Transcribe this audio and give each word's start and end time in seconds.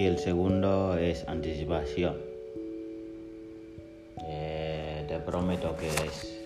y 0.00 0.06
el 0.06 0.16
segundo 0.16 0.96
es 0.96 1.28
anticipación. 1.28 2.16
Eh, 4.24 5.04
te 5.06 5.18
prometo 5.18 5.76
que 5.76 5.88
es 5.88 6.42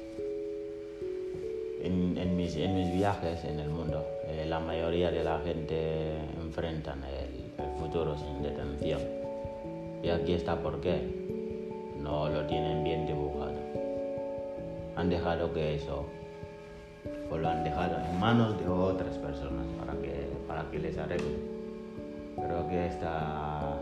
en, 1.85 2.37
mis, 2.37 2.57
en, 2.57 2.75
mis, 2.75 2.93
viajes 2.93 3.45
en 3.45 3.61
el 3.61 3.69
mundo, 3.69 4.05
eh, 4.27 4.45
la 4.49 4.59
mayoría 4.59 5.13
de 5.13 5.23
la 5.23 5.39
gente 5.39 6.17
enfrentan 6.43 7.05
el, 7.05 7.45
futuro 7.79 8.17
sin 8.19 8.43
detención. 8.43 9.01
Y 10.03 10.09
aquí 10.09 10.33
está 10.33 10.61
por 10.61 10.81
qué. 10.81 10.99
No 12.03 12.29
lo 12.29 12.45
tienen 12.47 12.83
bien 12.83 13.07
dibujado. 13.07 13.55
Han 14.97 15.11
dejado 15.11 15.53
que 15.53 15.77
eso, 15.77 16.07
o 17.31 17.39
lo 17.39 17.49
han 17.49 17.63
dejado 17.63 17.99
en 18.05 18.19
manos 18.19 18.59
de 18.59 18.69
otras 18.69 19.17
personas 19.19 19.67
para 19.79 19.93
que, 20.03 20.29
para 20.49 20.69
que 20.73 20.79
les 20.81 20.99
arregle. 20.99 21.54
Pero 22.37 22.61
aquí 22.61 22.77
está, 22.77 23.79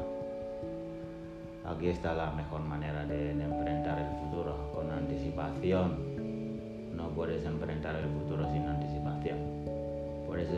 aquí 1.65 1.89
está 1.89 2.15
la 2.15 2.31
mejor 2.33 2.61
manera 2.63 3.05
de 3.07 3.31
enfrentar 3.33 3.99
el 3.99 4.19
futuro, 4.19 4.71
con 4.75 4.91
anticipación 4.91 6.13
no 7.03 7.09
puedes 7.09 7.45
enfrentar 7.45 7.97
el 7.97 8.09
futuro 8.11 8.49
sin 8.53 8.67
anticipación. 8.67 9.39
Puedes, 10.27 10.49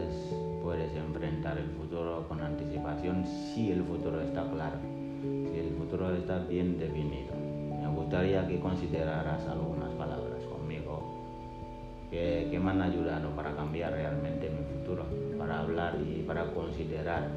puedes 0.63 0.95
enfrentar 0.95 1.59
el 1.59 1.71
futuro 1.71 2.27
con 2.29 2.41
anticipación 2.41 3.25
si 3.25 3.73
el 3.73 3.83
futuro 3.83 4.21
está 4.21 4.49
claro, 4.51 4.77
si 5.23 5.59
el 5.59 5.75
futuro 5.79 6.15
está 6.15 6.39
bien 6.41 6.79
definido. 6.79 7.35
Me 7.81 7.89
gustaría 7.89 8.47
que 8.47 8.61
consideraras 8.61 9.47
algunas 9.49 9.91
palabras 9.95 10.34
que, 12.15 12.49
que 12.51 12.59
me 12.61 12.71
han 12.71 12.81
ayudado 12.81 13.31
para 13.31 13.55
cambiar 13.57 13.93
realmente 13.93 14.49
mi 14.49 14.65
futuro, 14.73 15.05
para 15.37 15.61
hablar 15.61 15.99
y 16.01 16.23
para 16.23 16.45
considerar. 16.53 17.29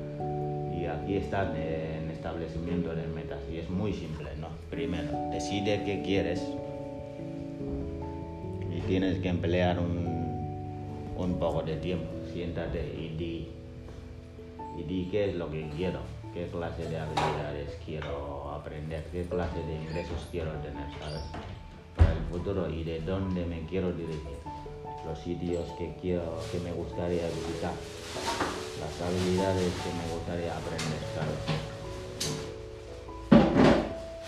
Y 0.72 0.86
aquí 0.86 1.16
están 1.16 1.56
en 1.56 2.12
establecimiento 2.12 2.94
de 2.94 3.08
metas 3.08 3.40
y 3.52 3.58
es 3.58 3.70
muy 3.70 3.92
simple, 3.94 4.30
¿no? 4.40 4.50
Primero, 4.70 5.10
decide 5.32 5.82
qué 5.84 6.04
quieres, 6.04 6.46
tienes 8.88 9.20
que 9.20 9.28
emplear 9.28 9.80
un, 9.80 11.14
un 11.18 11.40
poco 11.40 11.62
de 11.64 11.76
tiempo. 11.78 12.08
Siéntate 12.32 12.80
y 12.98 13.18
di, 13.18 13.48
y 14.78 14.84
di 14.84 15.10
qué 15.12 15.30
es 15.30 15.36
lo 15.36 15.50
que 15.50 15.68
quiero, 15.76 16.00
qué 16.34 16.48
clase 16.48 16.88
de 16.88 16.98
habilidades 16.98 17.78
quiero 17.86 18.52
aprender, 18.52 19.04
qué 19.12 19.24
clase 19.24 19.60
de 19.66 19.76
ingresos 19.76 20.28
quiero 20.32 20.52
tener, 20.62 20.88
¿sabes? 21.00 21.24
Para 21.96 22.14
el 22.14 22.24
futuro 22.32 22.70
y 22.70 22.84
de 22.84 23.02
dónde 23.02 23.46
me 23.46 23.62
quiero 23.66 23.92
dirigir, 23.92 24.38
los 25.06 25.20
sitios 25.20 25.70
que 25.78 25.96
quiero, 26.02 26.40
que 26.52 26.60
me 26.60 26.72
gustaría 26.72 27.28
visitar, 27.28 27.74
las 28.80 29.02
habilidades 29.02 29.74
que 29.84 29.92
me 29.94 30.06
gustaría 30.14 30.56
aprender, 30.56 31.02
¿sabes? 31.16 31.42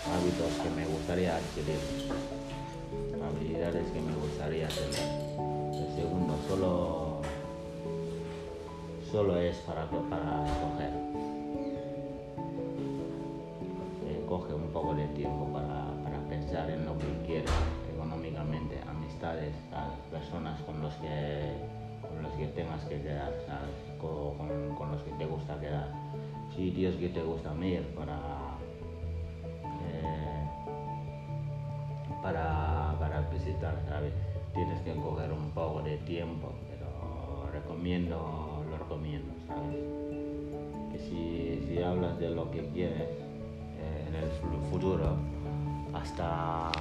Hábitos 0.06 0.52
que 0.62 0.70
me 0.70 0.86
gustaría 0.86 1.36
adquirir 1.36 1.78
habilidades 3.30 3.86
que 3.92 4.00
me 4.00 4.14
gustaría 4.14 4.68
tener. 4.68 5.08
El 5.72 5.94
segundo 5.94 6.34
solo, 6.48 7.20
solo 9.10 9.36
es 9.36 9.56
para, 9.58 9.86
para 9.88 10.44
escoger. 10.46 10.92
Eh, 14.08 14.24
coge 14.28 14.54
un 14.54 14.68
poco 14.72 14.94
de 14.94 15.06
tiempo 15.08 15.46
para, 15.52 15.69
económicamente, 19.20 19.20
amistades, 19.20 19.54
personas 20.10 20.60
con 20.62 20.80
los 20.80 20.94
que 20.94 21.80
con 22.00 22.22
los 22.22 22.32
que 22.32 22.46
tengas 22.48 22.82
que 22.84 23.00
quedar, 23.00 23.32
Con, 24.00 24.74
con, 24.76 24.92
los 24.92 25.02
que 25.02 25.12
te 25.12 25.26
gusta 25.26 25.60
quedar, 25.60 25.88
sitios 26.56 26.96
que 26.96 27.10
te 27.10 27.22
gustan 27.22 27.62
ir 27.62 27.86
para 27.94 28.16
eh, 29.90 30.48
para 32.22 32.90
visitar, 33.32 33.78
¿sabes? 33.88 34.12
Tienes 34.54 34.80
que 34.80 34.94
coger 34.94 35.30
un 35.32 35.50
poco 35.50 35.82
de 35.82 35.98
tiempo, 35.98 36.52
pero 36.68 37.50
recomiendo, 37.52 38.64
lo 38.68 38.78
recomiendo, 38.78 39.32
¿sabes? 39.46 39.76
Que 40.92 40.98
si, 40.98 41.66
si 41.68 41.82
hablas 41.82 42.18
de 42.18 42.30
lo 42.30 42.50
que 42.50 42.66
quieres 42.70 43.08
eh, 43.78 44.06
en 44.08 44.14
el 44.16 44.28
futuro, 44.70 45.16
hasta, 45.92 46.72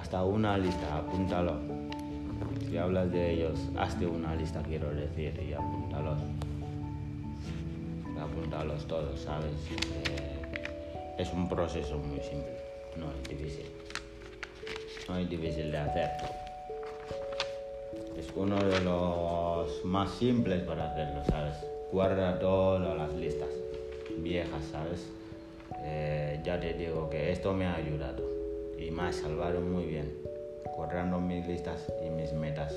hasta 0.00 0.24
una 0.24 0.56
lista, 0.56 0.96
apúntalo. 0.96 1.58
Si 2.68 2.78
hablas 2.78 3.10
de 3.12 3.32
ellos, 3.32 3.58
hazte 3.76 4.06
una 4.06 4.34
lista, 4.34 4.62
quiero 4.62 4.90
decir, 4.94 5.38
y 5.46 5.52
apúntalos. 5.52 6.20
Apúntalos 8.18 8.86
todos, 8.86 9.20
¿sabes? 9.20 9.52
Eh, 10.08 11.16
es 11.18 11.32
un 11.32 11.48
proceso 11.48 11.98
muy 11.98 12.20
simple, 12.20 12.56
no 12.96 13.06
es 13.12 13.28
difícil 13.28 13.66
no 15.08 15.18
es 15.18 15.28
difícil 15.28 15.72
de 15.72 15.78
hacer. 15.78 16.08
Es 18.16 18.28
uno 18.36 18.56
de 18.62 18.80
los 18.80 19.84
más 19.84 20.08
simples 20.12 20.62
para 20.62 20.92
hacerlo, 20.92 21.24
¿sabes? 21.24 21.56
Guarda 21.90 22.38
todas 22.38 22.96
las 22.96 23.12
listas 23.14 23.48
viejas, 24.18 24.62
¿sabes? 24.70 25.08
Eh, 25.78 26.40
ya 26.44 26.60
te 26.60 26.74
digo 26.74 27.10
que 27.10 27.32
esto 27.32 27.52
me 27.52 27.66
ha 27.66 27.74
ayudado 27.74 28.39
y 28.80 28.90
me 28.90 29.02
ha 29.02 29.12
salvado 29.12 29.60
muy 29.60 29.84
bien. 29.84 30.12
Guardando 30.76 31.20
mis 31.20 31.46
listas 31.46 31.92
y 32.04 32.10
mis 32.10 32.32
metas 32.32 32.74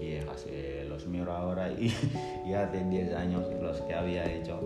viejas. 0.00 0.46
Los 0.88 1.06
miro 1.06 1.32
ahora 1.32 1.70
y, 1.70 1.92
y 2.46 2.54
hace 2.54 2.82
10 2.82 3.14
años 3.14 3.44
los 3.60 3.80
que 3.82 3.94
había 3.94 4.24
hecho 4.24 4.58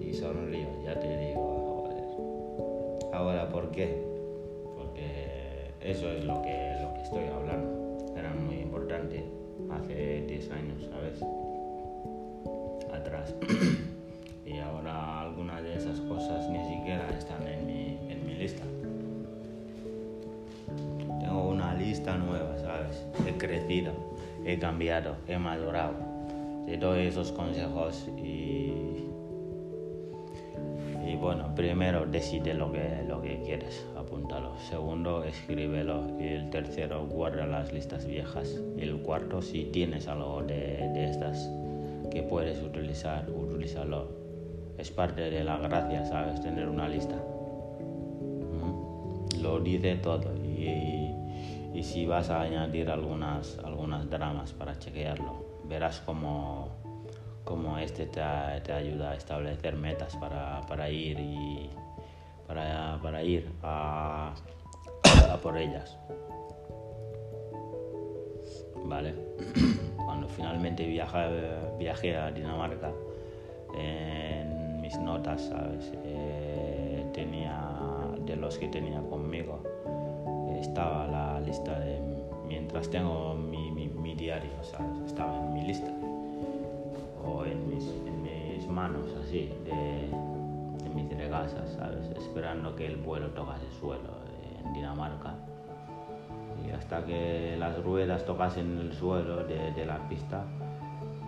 y 0.00 0.12
sonrío, 0.12 0.68
ya 0.84 0.98
te 1.00 1.08
digo. 1.18 1.90
Ahora, 3.12 3.48
¿por 3.48 3.70
qué? 3.70 4.14
Eso 5.84 6.10
es 6.10 6.24
lo 6.24 6.40
que, 6.40 6.78
lo 6.80 6.94
que 6.94 7.02
estoy 7.02 7.24
hablando. 7.24 7.98
Era 8.16 8.32
muy 8.32 8.56
importante 8.56 9.22
hace 9.70 10.22
10 10.22 10.50
años, 10.50 10.88
¿sabes? 10.90 11.22
Atrás. 12.90 13.34
y 14.46 14.58
ahora 14.60 15.20
algunas 15.20 15.62
de 15.62 15.74
esas 15.76 16.00
cosas 16.00 16.48
ni 16.48 16.58
siquiera 16.74 17.10
están 17.10 17.46
en 17.46 17.66
mi, 17.66 17.98
en 18.10 18.26
mi 18.26 18.34
lista. 18.34 18.64
Crecido, 23.64 23.92
he 24.44 24.58
cambiado, 24.58 25.16
he 25.28 25.38
madurado. 25.38 25.94
Te 26.66 26.76
doy 26.76 27.06
esos 27.06 27.32
consejos 27.32 28.08
y 28.16 29.04
y 31.06 31.16
bueno, 31.16 31.54
primero 31.54 32.06
decide 32.06 32.54
lo 32.54 32.72
que, 32.72 33.04
lo 33.06 33.20
que 33.20 33.40
quieres, 33.42 33.86
apúntalo. 33.94 34.56
Segundo, 34.58 35.22
escríbelo. 35.22 36.18
Y 36.18 36.28
el 36.28 36.50
tercero, 36.50 37.06
guarda 37.06 37.46
las 37.46 37.72
listas 37.72 38.06
viejas. 38.06 38.60
Y 38.76 38.82
el 38.82 38.96
cuarto, 39.02 39.42
si 39.42 39.64
tienes 39.66 40.08
algo 40.08 40.42
de, 40.42 40.54
de 40.94 41.10
estas 41.10 41.50
que 42.10 42.22
puedes 42.22 42.62
utilizar, 42.62 43.28
utilízalo. 43.30 44.08
Es 44.78 44.90
parte 44.90 45.30
de 45.30 45.44
la 45.44 45.58
gracia, 45.58 46.06
¿sabes? 46.06 46.40
Tener 46.40 46.68
una 46.68 46.88
lista. 46.88 47.16
Lo 49.42 49.60
dice 49.60 49.96
todo. 49.96 50.34
Y, 50.42 51.03
y, 51.74 51.82
si 51.82 52.06
vas 52.06 52.30
a 52.30 52.40
añadir 52.40 52.90
algunas, 52.90 53.58
algunas 53.58 54.08
dramas 54.08 54.52
para 54.52 54.78
chequearlo, 54.78 55.44
verás 55.64 56.00
cómo 56.00 56.68
como 57.44 57.76
este 57.78 58.06
te, 58.06 58.22
te 58.64 58.72
ayuda 58.72 59.10
a 59.10 59.14
establecer 59.16 59.76
metas 59.76 60.16
para, 60.16 60.62
para 60.62 60.88
ir 60.88 61.20
y 61.20 61.70
para, 62.46 62.98
para 63.02 63.22
ir 63.22 63.52
a, 63.62 64.34
por 65.42 65.58
ellas. 65.58 65.98
Vale. 68.84 69.14
Cuando 70.04 70.28
finalmente 70.28 70.86
viajé 70.86 72.16
a 72.16 72.30
Dinamarca, 72.30 72.92
en 73.76 74.80
mis 74.80 74.98
notas. 74.98 75.50
Eh, 76.04 77.04
tenía, 77.12 77.70
de 78.20 78.36
los 78.36 78.58
que 78.58 78.68
tenía 78.68 79.00
conmigo, 79.00 79.62
estaba 80.64 81.06
la 81.06 81.40
lista 81.40 81.78
de, 81.78 82.00
mientras 82.46 82.88
tengo 82.88 83.34
mi, 83.34 83.70
mi, 83.70 84.14
diario, 84.14 84.52
¿sabes? 84.62 84.98
Estaba 85.06 85.38
en 85.38 85.52
mi 85.52 85.62
lista 85.66 85.92
o 87.24 87.44
en 87.44 87.68
mis, 87.68 88.66
manos 88.68 89.10
así, 89.20 89.52
de, 89.64 90.08
mis 90.94 91.08
regasas, 91.16 91.70
¿sabes? 91.74 92.08
Esperando 92.16 92.74
que 92.74 92.86
el 92.86 92.96
vuelo 92.96 93.28
tocase 93.30 93.70
suelo 93.78 94.10
en 94.64 94.72
Dinamarca. 94.72 95.34
Y 96.66 96.70
hasta 96.70 97.04
que 97.04 97.56
las 97.58 97.82
ruedas 97.84 98.24
tocasen 98.24 98.78
el 98.78 98.92
suelo 98.94 99.44
de, 99.44 99.72
de 99.72 99.84
la 99.84 100.08
pista 100.08 100.44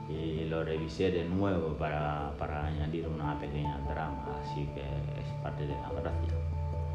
y 0.08 0.44
lo 0.44 0.64
revisé 0.64 1.10
de 1.10 1.24
nuevo 1.24 1.74
para, 1.76 2.32
para 2.38 2.66
añadir 2.66 3.06
una 3.06 3.38
pequeña 3.38 3.78
trama, 3.86 4.24
así 4.40 4.66
que 4.74 4.80
es 4.80 5.42
parte 5.42 5.66
de 5.66 5.74
la 5.74 5.90
gracia. 5.90 6.34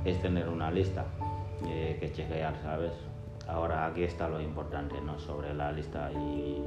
Es 0.06 0.20
tener 0.22 0.50
una 0.50 0.72
lista 0.72 1.06
que 1.64 2.12
chequear, 2.14 2.56
¿sabes? 2.62 2.94
Ahora 3.48 3.86
aquí 3.86 4.04
está 4.04 4.30
lo 4.30 4.40
importante, 4.40 5.00
¿no? 5.02 5.20
Sobre 5.20 5.54
la 5.54 5.72
lista 5.72 6.12
y, 6.12 6.62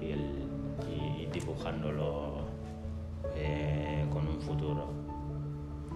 y 0.00 1.28
dibujándolo 1.32 2.38
eh, 3.34 4.06
con 4.10 4.26
un 4.26 4.40
futuro. 4.40 4.86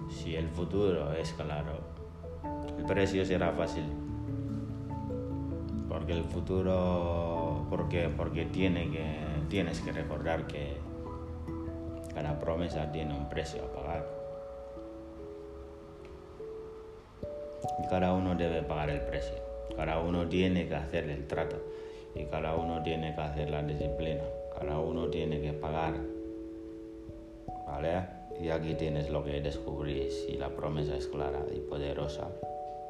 Si 0.09 0.35
el 0.35 0.47
futuro 0.49 1.13
es 1.13 1.33
claro, 1.33 1.79
el 2.77 2.85
precio 2.85 3.25
será 3.25 3.51
fácil. 3.51 3.85
Porque 5.87 6.13
el 6.13 6.23
futuro, 6.23 7.65
porque, 7.69 8.09
porque 8.15 8.45
tiene 8.45 8.89
que, 8.89 9.19
tienes 9.49 9.79
que 9.81 9.91
recordar 9.91 10.47
que 10.47 10.77
cada 12.13 12.39
promesa 12.39 12.91
tiene 12.91 13.15
un 13.15 13.29
precio 13.29 13.63
a 13.63 13.75
pagar. 13.75 14.22
Y 17.79 17.87
cada 17.87 18.13
uno 18.13 18.35
debe 18.35 18.61
pagar 18.61 18.89
el 18.89 19.01
precio. 19.01 19.35
Cada 19.75 19.99
uno 19.99 20.27
tiene 20.27 20.67
que 20.67 20.75
hacer 20.75 21.09
el 21.09 21.25
trato. 21.27 21.57
Y 22.15 22.25
cada 22.25 22.55
uno 22.55 22.83
tiene 22.83 23.15
que 23.15 23.21
hacer 23.21 23.49
la 23.49 23.63
disciplina. 23.63 24.21
Cada 24.57 24.79
uno 24.79 25.07
tiene 25.07 25.41
que 25.41 25.53
pagar. 25.53 25.93
¿Vale? 27.65 28.03
Y 28.39 28.49
aquí 28.49 28.75
tienes 28.75 29.09
lo 29.09 29.23
que 29.23 29.41
descubrí. 29.41 30.09
Si 30.11 30.33
la 30.33 30.49
promesa 30.49 30.95
es 30.95 31.07
clara 31.07 31.39
y 31.55 31.59
poderosa, 31.59 32.29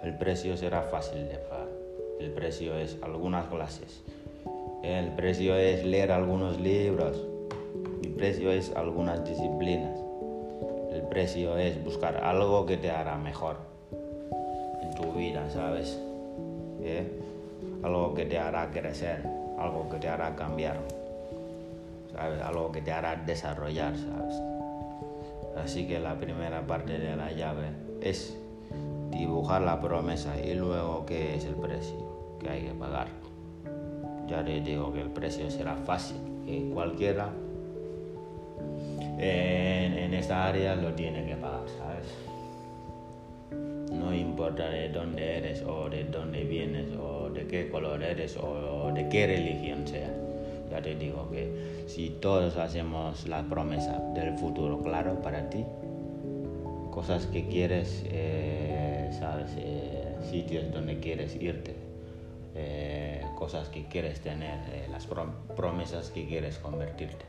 el 0.01 0.17
precio 0.17 0.57
será 0.57 0.81
fácil 0.83 1.27
de 1.27 1.37
pagar. 1.37 1.69
El 2.19 2.31
precio 2.31 2.77
es 2.77 2.97
algunas 3.01 3.47
clases. 3.47 4.03
El 4.83 5.11
precio 5.11 5.55
es 5.55 5.85
leer 5.85 6.11
algunos 6.11 6.59
libros. 6.59 7.25
El 8.03 8.11
precio 8.11 8.51
es 8.51 8.75
algunas 8.75 9.23
disciplinas. 9.23 9.99
El 10.91 11.03
precio 11.03 11.57
es 11.57 11.81
buscar 11.83 12.17
algo 12.17 12.65
que 12.65 12.77
te 12.77 12.91
hará 12.91 13.17
mejor 13.17 13.72
vida, 15.11 15.49
¿sabes? 15.49 15.99
¿Eh? 16.81 17.07
Algo 17.83 18.13
que 18.13 18.25
te 18.25 18.37
hará 18.37 18.71
crecer, 18.71 19.21
algo 19.59 19.89
que 19.89 19.97
te 19.97 20.07
hará 20.07 20.35
cambiar, 20.35 20.77
¿sabes? 22.13 22.41
Algo 22.41 22.71
que 22.71 22.81
te 22.81 22.91
hará 22.91 23.15
desarrollar, 23.15 23.93
¿sabes? 23.97 24.41
Así 25.63 25.87
que 25.87 25.99
la 25.99 26.15
primera 26.15 26.65
parte 26.65 26.97
de 26.97 27.15
la 27.15 27.31
llave 27.31 27.67
es 28.01 28.37
dibujar 29.11 29.61
la 29.61 29.79
promesa 29.79 30.39
y 30.39 30.53
luego 30.55 31.05
qué 31.05 31.35
es 31.35 31.45
el 31.45 31.55
precio 31.55 31.97
que 32.39 32.49
hay 32.49 32.61
que 32.63 32.73
pagar. 32.73 33.07
Ya 34.27 34.43
te 34.43 34.61
digo 34.61 34.91
que 34.93 35.01
el 35.01 35.09
precio 35.09 35.49
será 35.51 35.75
fácil, 35.75 36.17
que 36.45 36.69
cualquiera 36.73 37.29
en, 39.17 39.93
en 39.93 40.13
esta 40.13 40.45
área 40.45 40.75
lo 40.75 40.93
tiene 40.93 41.25
que 41.25 41.35
pagar, 41.35 41.63
¿sabes? 41.77 42.32
Importa 44.43 44.69
de 44.71 44.89
dónde 44.89 45.37
eres 45.37 45.61
o 45.61 45.89
de 45.89 46.03
dónde 46.03 46.43
vienes 46.43 46.89
o 46.97 47.29
de 47.29 47.47
qué 47.47 47.69
color 47.69 48.03
eres 48.03 48.35
o 48.35 48.91
de 48.93 49.07
qué 49.07 49.25
religión 49.25 49.87
seas. 49.87 50.11
Ya 50.69 50.81
te 50.81 50.95
digo 50.95 51.31
que 51.31 51.85
si 51.87 52.09
todos 52.09 52.57
hacemos 52.57 53.25
la 53.25 53.41
promesa 53.43 53.99
del 54.13 54.37
futuro 54.37 54.81
claro 54.81 55.21
para 55.21 55.49
ti, 55.49 55.63
cosas 56.91 57.25
que 57.27 57.47
quieres, 57.47 58.03
eh, 58.07 59.15
sabes, 59.17 59.49
eh, 59.55 60.13
sitios 60.29 60.69
donde 60.73 60.99
quieres 60.99 61.37
irte, 61.41 61.73
eh, 62.53 63.23
cosas 63.37 63.69
que 63.69 63.87
quieres 63.87 64.19
tener, 64.19 64.59
las 64.91 65.07
promesas 65.55 66.09
que 66.09 66.27
quieres 66.27 66.57
convertirte, 66.57 67.23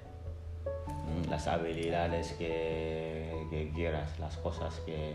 mm, 0.67 1.31
las 1.31 1.47
habilidades 1.47 2.33
que, 2.33 3.47
que 3.51 3.71
quieras, 3.73 4.19
las 4.19 4.37
cosas 4.37 4.81
que, 4.81 5.15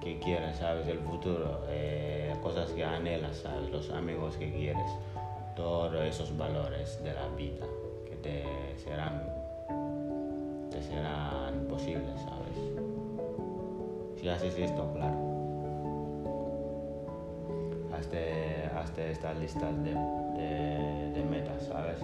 que 0.00 0.18
quieres, 0.18 0.56
sabes, 0.56 0.86
el 0.88 0.98
futuro, 1.00 1.60
cosas 2.42 2.70
que 2.70 2.84
anhelas, 2.84 3.38
sabes, 3.38 3.70
los 3.70 3.90
amigos 3.90 4.36
que 4.36 4.52
quieres 4.52 4.90
todos 5.56 5.94
esos 6.04 6.36
valores 6.36 7.02
de 7.02 7.14
la 7.14 7.26
vida 7.28 7.66
que 8.04 8.14
te 8.16 8.44
serán, 8.76 9.22
te 10.70 10.82
serán 10.82 11.66
posibles, 11.66 12.20
¿sabes? 12.20 12.58
Si 14.20 14.28
haces 14.28 14.58
esto, 14.58 14.92
claro. 14.92 15.16
Hazte, 17.92 19.10
estas 19.10 19.38
listas 19.38 19.82
de, 19.82 19.94
de, 19.94 21.24
metas, 21.24 21.64
¿sabes? 21.64 21.98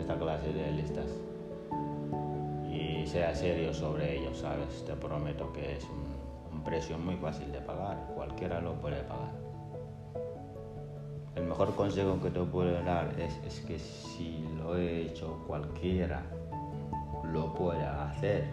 Esta 0.00 0.18
clase 0.18 0.52
de 0.52 0.72
listas. 0.72 1.06
Y 2.72 3.06
sea 3.06 3.34
serio 3.34 3.74
sobre 3.74 4.18
ello, 4.18 4.34
¿sabes? 4.34 4.84
Te 4.86 4.94
prometo 4.94 5.52
que 5.52 5.76
es 5.76 5.84
un, 5.84 6.09
un 6.60 6.64
precio 6.64 6.98
muy 6.98 7.16
fácil 7.16 7.50
de 7.50 7.60
pagar. 7.60 7.96
Cualquiera 8.14 8.60
lo 8.60 8.74
puede 8.74 9.02
pagar 9.02 9.50
el 11.36 11.46
mejor 11.46 11.74
consejo 11.74 12.20
que 12.20 12.30
te 12.30 12.40
puedo 12.40 12.82
dar 12.82 13.14
es, 13.18 13.60
que 13.60 13.78
si 13.78 14.44
lo 14.58 14.76
he 14.76 15.02
hecho 15.02 15.42
cualquiera 15.46 16.22
lo 17.24 17.54
puede 17.54 17.84
hacer. 17.84 18.44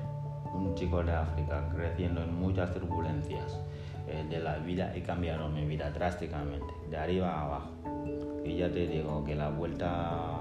Un 0.53 0.73
chico 0.75 1.03
de 1.03 1.11
África 1.11 1.69
creciendo 1.75 2.23
en 2.23 2.33
muchas 2.33 2.73
turbulencias 2.73 3.59
eh, 4.07 4.25
de 4.29 4.39
la 4.39 4.57
vida 4.57 4.95
he 4.95 5.03
cambiado 5.03 5.49
mi 5.49 5.65
vida 5.65 5.91
drásticamente, 5.91 6.73
de 6.89 6.97
arriba 6.97 7.31
a 7.31 7.41
abajo. 7.43 7.69
Y 8.45 8.57
ya 8.57 8.71
te 8.71 8.87
digo 8.87 9.23
que 9.25 9.35
la 9.35 9.49
vuelta 9.49 10.39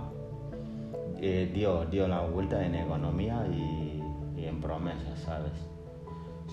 eh, 1.21 1.51
dio, 1.53 1.85
dio 1.87 2.07
la 2.07 2.21
vuelta 2.21 2.65
en 2.65 2.77
economía 2.77 3.45
y, 3.51 4.03
y 4.37 4.45
en 4.47 4.61
promesas, 4.61 5.19
¿sabes? 5.21 5.53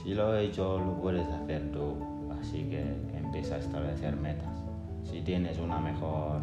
Si 0.04 0.14
lo 0.14 0.36
he 0.36 0.46
hecho, 0.46 0.80
lo 0.80 1.02
puedes 1.02 1.28
hacer 1.28 1.72
tú. 1.72 1.98
Así 2.40 2.64
que 2.70 2.82
empieza 3.18 3.56
a 3.56 3.60
establecer 3.60 4.16
metas 4.16 4.54
si 5.14 5.22
tienes 5.22 5.60
una 5.60 5.80
mejor 5.80 6.42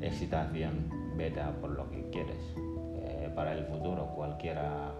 excitación, 0.00 0.90
vete 1.16 1.40
por 1.60 1.70
lo 1.70 1.90
que 1.90 2.02
quieres. 2.10 2.36
Eh, 3.02 3.30
para 3.34 3.54
el 3.54 3.64
futuro, 3.64 4.06
cualquiera 4.14 4.92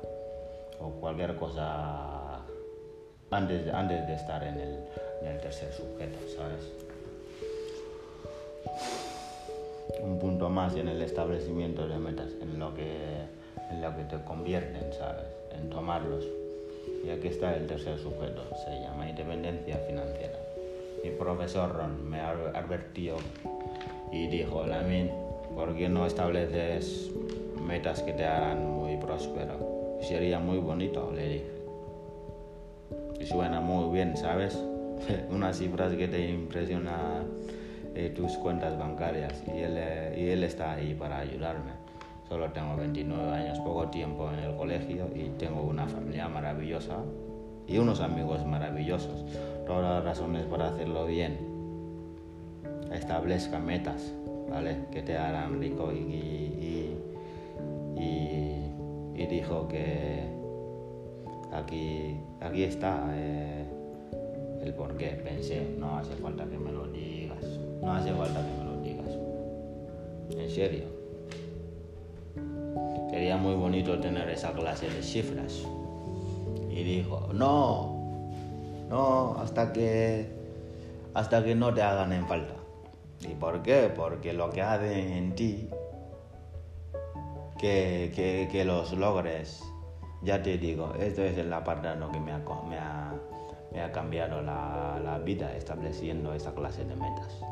o 0.80 0.90
cualquier 0.92 1.36
cosa 1.36 2.38
antes, 3.30 3.72
antes 3.72 4.06
de 4.06 4.14
estar 4.14 4.42
en 4.42 4.58
el, 4.58 4.78
en 5.22 5.28
el 5.28 5.40
tercer 5.40 5.72
sujeto, 5.72 6.18
¿sabes? 6.36 6.72
Un 10.00 10.18
punto 10.18 10.48
más 10.48 10.74
en 10.76 10.88
el 10.88 11.02
establecimiento 11.02 11.86
de 11.86 11.98
metas, 11.98 12.30
en 12.40 12.58
lo 12.58 12.74
que, 12.74 12.96
en 13.70 13.82
lo 13.82 13.94
que 13.96 14.04
te 14.04 14.22
convierten, 14.24 14.92
¿sabes? 14.92 15.26
En 15.52 15.68
tomarlos. 15.68 16.24
Y 17.04 17.10
aquí 17.10 17.28
está 17.28 17.56
el 17.56 17.66
tercer 17.66 17.98
sujeto, 17.98 18.42
se 18.64 18.80
llama 18.80 19.08
independencia 19.08 19.76
financiera 19.86 20.38
mi 21.02 21.10
profesor 21.10 21.74
Ron 21.74 22.08
me 22.08 22.20
advirtió 22.20 23.16
y 24.10 24.26
dijo, 24.28 24.66
Lamin, 24.66 25.10
¿por 25.54 25.76
qué 25.76 25.88
no 25.88 26.06
estableces 26.06 27.10
metas 27.66 28.02
que 28.02 28.12
te 28.12 28.24
hagan 28.24 28.66
muy 28.66 28.96
próspero? 28.96 29.98
Sería 30.00 30.38
muy 30.38 30.58
bonito, 30.58 31.12
le 31.14 31.28
dije. 31.28 31.52
Y 33.20 33.26
suena 33.26 33.60
muy 33.60 33.92
bien, 33.94 34.16
¿sabes? 34.16 34.58
Unas 35.30 35.58
cifras 35.58 35.92
que 35.94 36.08
te 36.08 36.28
impresiona 36.28 37.22
eh, 37.94 38.10
tus 38.10 38.36
cuentas 38.38 38.78
bancarias 38.78 39.42
y 39.46 39.58
él, 39.58 39.74
eh, 39.76 40.14
y 40.16 40.28
él 40.30 40.44
está 40.44 40.72
ahí 40.72 40.94
para 40.94 41.18
ayudarme. 41.18 41.77
Solo 42.28 42.50
tengo 42.50 42.76
29 42.76 43.30
años, 43.32 43.58
poco 43.60 43.88
tiempo 43.88 44.30
en 44.30 44.40
el 44.40 44.54
colegio 44.56 45.08
y 45.14 45.30
tengo 45.38 45.62
una 45.62 45.86
familia 45.86 46.28
maravillosa 46.28 46.98
y 47.66 47.78
unos 47.78 48.00
amigos 48.00 48.44
maravillosos 48.46 49.24
todas 49.66 49.82
las 49.82 50.04
razones 50.04 50.44
para 50.44 50.68
hacerlo 50.68 51.06
bien. 51.06 51.38
Establezca 52.92 53.58
metas, 53.58 54.12
¿vale? 54.50 54.76
Que 54.90 55.02
te 55.02 55.16
harán 55.16 55.60
rico 55.60 55.92
y, 55.92 55.98
y, 57.96 59.26
dijo 59.28 59.68
que 59.68 60.22
aquí, 61.52 62.16
aquí 62.40 62.62
está 62.62 63.10
eh, 63.14 63.66
el 64.62 64.72
por 64.72 64.96
qué. 64.96 65.20
Pensé, 65.22 65.76
no 65.78 65.98
hace 65.98 66.14
falta 66.14 66.46
que 66.46 66.56
me 66.56 66.72
lo 66.72 66.86
digas, 66.88 67.44
no 67.82 67.92
hace 67.92 68.10
falta 68.12 68.40
que 68.40 68.58
me 68.58 68.64
lo 68.64 68.80
digas. 68.80 69.18
En 70.30 70.50
serio. 70.50 70.97
Sería 73.18 73.36
muy 73.36 73.56
bonito 73.56 73.98
tener 73.98 74.30
esa 74.30 74.52
clase 74.52 74.88
de 74.88 75.02
cifras. 75.02 75.66
Y 76.70 76.84
dijo, 76.84 77.30
no, 77.32 78.30
no, 78.88 79.34
hasta 79.40 79.72
que, 79.72 80.30
hasta 81.14 81.42
que 81.42 81.56
no 81.56 81.74
te 81.74 81.82
hagan 81.82 82.12
en 82.12 82.28
falta. 82.28 82.54
¿Y 83.28 83.34
por 83.34 83.60
qué? 83.62 83.92
Porque 83.92 84.32
lo 84.32 84.50
que 84.50 84.62
hace 84.62 85.18
en 85.18 85.34
ti, 85.34 85.68
que, 87.58 88.12
que, 88.52 88.64
los 88.64 88.92
logres, 88.92 89.64
ya 90.22 90.40
te 90.40 90.56
digo, 90.56 90.94
esto 90.94 91.24
es 91.24 91.44
la 91.44 91.64
parte 91.64 91.92
lo 91.96 92.12
que 92.12 92.20
me 92.20 92.30
ha, 92.30 92.38
me 92.68 92.78
ha, 92.78 93.14
me 93.72 93.80
ha 93.82 93.90
cambiado 93.90 94.42
la, 94.42 95.00
la, 95.02 95.18
vida 95.18 95.56
estableciendo 95.56 96.32
esa 96.34 96.54
clase 96.54 96.84
de 96.84 96.94
metas. 96.94 97.42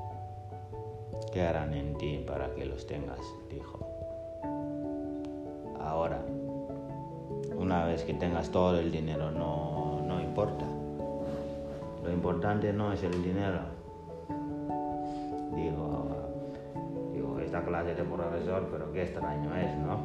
¿Qué 1.33 1.43
harán 1.43 1.75
en 1.75 1.99
ti 1.99 2.23
para 2.25 2.55
que 2.55 2.67
los 2.67 2.87
tengas? 2.87 3.19
Dijo. 3.51 3.86
Ahora, 5.87 6.21
una 7.57 7.85
vez 7.85 8.03
que 8.03 8.15
tengas 8.15 8.51
todo 8.51 8.79
el 8.79 8.91
dinero, 8.93 9.31
no, 9.31 10.03
no 10.07 10.21
importa 10.21 10.67
lo 12.07 12.13
importante 12.13 12.73
no 12.73 12.93
es 12.93 13.03
el 13.03 13.21
dinero. 13.21 13.59
Digo, 15.57 16.07
digo, 17.13 17.41
esta 17.41 17.65
clase 17.65 17.97
de 17.97 18.05
profesor, 18.05 18.69
pero 18.71 18.93
qué 18.93 19.03
extraño 19.03 19.55
es, 19.57 19.77
¿no? 19.79 20.01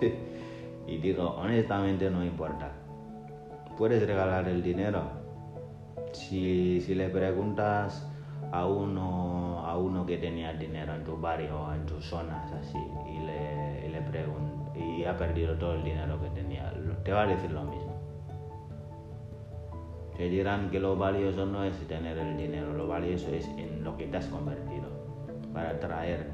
Y 0.86 0.96
digo, 0.98 1.34
honestamente 1.36 2.08
no 2.08 2.24
importa. 2.24 2.70
Puedes 3.76 4.06
regalar 4.06 4.48
el 4.48 4.62
dinero. 4.62 5.02
Si, 6.12 6.80
si 6.80 6.94
le 6.94 7.10
preguntas 7.10 8.08
a 8.52 8.66
uno, 8.66 9.66
a 9.66 9.76
uno 9.76 10.06
que 10.06 10.18
tenía 10.18 10.52
dinero 10.52 10.94
en 10.94 11.04
tu 11.04 11.16
barrio 11.16 11.60
o 11.60 11.74
en 11.74 11.84
tus 11.86 12.04
zonas 12.04 12.50
así 12.52 12.78
y 13.06 13.18
le, 13.18 13.86
y 13.86 15.00
y 15.00 15.04
ha 15.04 15.16
perdido 15.16 15.54
todo 15.56 15.74
el 15.74 15.84
dinero 15.84 16.20
que 16.20 16.28
tenía, 16.30 16.72
te 17.04 17.12
va 17.12 17.22
a 17.22 17.26
decir 17.26 17.50
lo 17.50 17.64
mismo. 17.64 17.94
Te 20.16 20.28
dirán 20.28 20.70
que 20.70 20.80
lo 20.80 20.96
valioso 20.96 21.46
no 21.46 21.64
es 21.64 21.76
tener 21.86 22.18
el 22.18 22.36
dinero, 22.36 22.72
lo 22.72 22.88
valioso 22.88 23.30
es 23.30 23.46
en 23.56 23.84
lo 23.84 23.96
que 23.96 24.06
te 24.06 24.16
has 24.16 24.26
convertido 24.26 24.88
para 25.52 25.78
traer, 25.78 26.26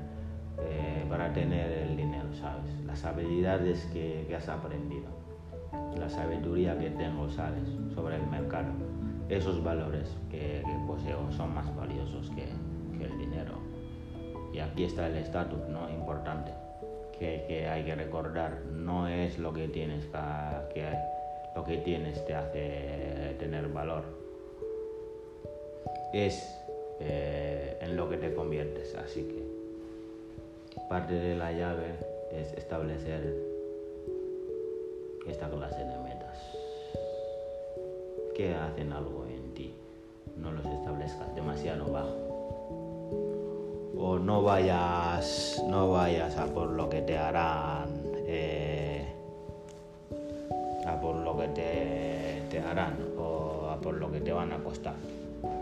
eh, 0.61 1.05
para 1.09 1.33
tener 1.33 1.71
el 1.71 1.97
dinero, 1.97 2.33
¿sabes? 2.35 2.75
Las 2.87 3.05
habilidades 3.05 3.85
que, 3.93 4.25
que 4.27 4.37
has 4.37 4.49
aprendido, 4.49 5.09
la 5.99 6.09
sabiduría 6.09 6.79
que 6.79 6.91
tengo, 6.91 7.29
¿sabes? 7.29 7.69
Sobre 7.95 8.17
el 8.17 8.27
mercado 8.27 8.73
esos 9.29 9.63
valores 9.63 10.09
que, 10.31 10.63
poseo 10.87 11.31
son 11.33 11.55
más 11.55 11.75
valiosos 11.77 12.31
que, 12.31 12.45
el 13.05 13.19
dinero. 13.19 13.53
Y 14.53 14.61
aquí 14.61 14.85
está 14.85 15.07
el 15.09 15.17
estatus, 15.17 15.69
¿no? 15.69 15.91
Importante, 15.91 16.53
que, 17.19 17.69
hay 17.69 17.85
que 17.85 17.95
recordar, 17.95 18.63
no 18.73 19.09
es 19.09 19.39
lo 19.39 19.53
que 19.53 19.69
tienes 19.69 20.07
que, 20.73 20.89
lo 21.55 21.65
que 21.65 21.79
tienes 21.79 22.25
te 22.25 22.35
hace 22.35 23.37
tener 23.39 23.69
valor, 23.69 24.05
es 26.15 26.57
eh, 27.01 27.77
en 27.81 27.97
lo 27.97 28.09
que 28.09 28.17
te 28.17 28.35
conviertes. 28.35 28.95
Así 28.95 29.23
que 29.25 29.45
parte 30.89 31.15
de 31.15 31.37
la 31.37 31.53
llave 31.53 31.95
es 32.33 32.53
establecer 32.53 33.35
esta 35.27 35.51
clase 35.51 35.85
de 35.85 35.99
metas 35.99 36.14
que 38.35 38.55
hacen 38.55 38.93
algo 38.93 39.25
en 39.27 39.55
ti. 39.55 39.75
No 40.37 40.51
los 40.51 40.67
establezcas 40.67 41.35
demasiado 41.35 41.91
bajo. 41.91 42.35
O 43.97 44.19
no 44.19 44.43
vayas, 44.43 45.63
no 45.69 45.93
vayas 45.93 46.37
a 46.37 46.47
por 46.47 46.71
lo 46.71 46.91
que 46.91 47.01
te 47.03 47.17
harán, 47.17 47.89
eh, 48.27 49.07
a 50.87 51.01
por 51.01 51.17
lo 51.17 51.37
que 51.39 51.49
te, 51.49 52.43
te 52.51 52.59
harán, 52.59 52.99
o 53.17 53.69
a 53.71 53.81
por 53.81 53.95
lo 53.95 54.11
que 54.11 54.21
te 54.21 54.33
van 54.33 54.53
a 54.53 54.59
costar, 54.59 54.97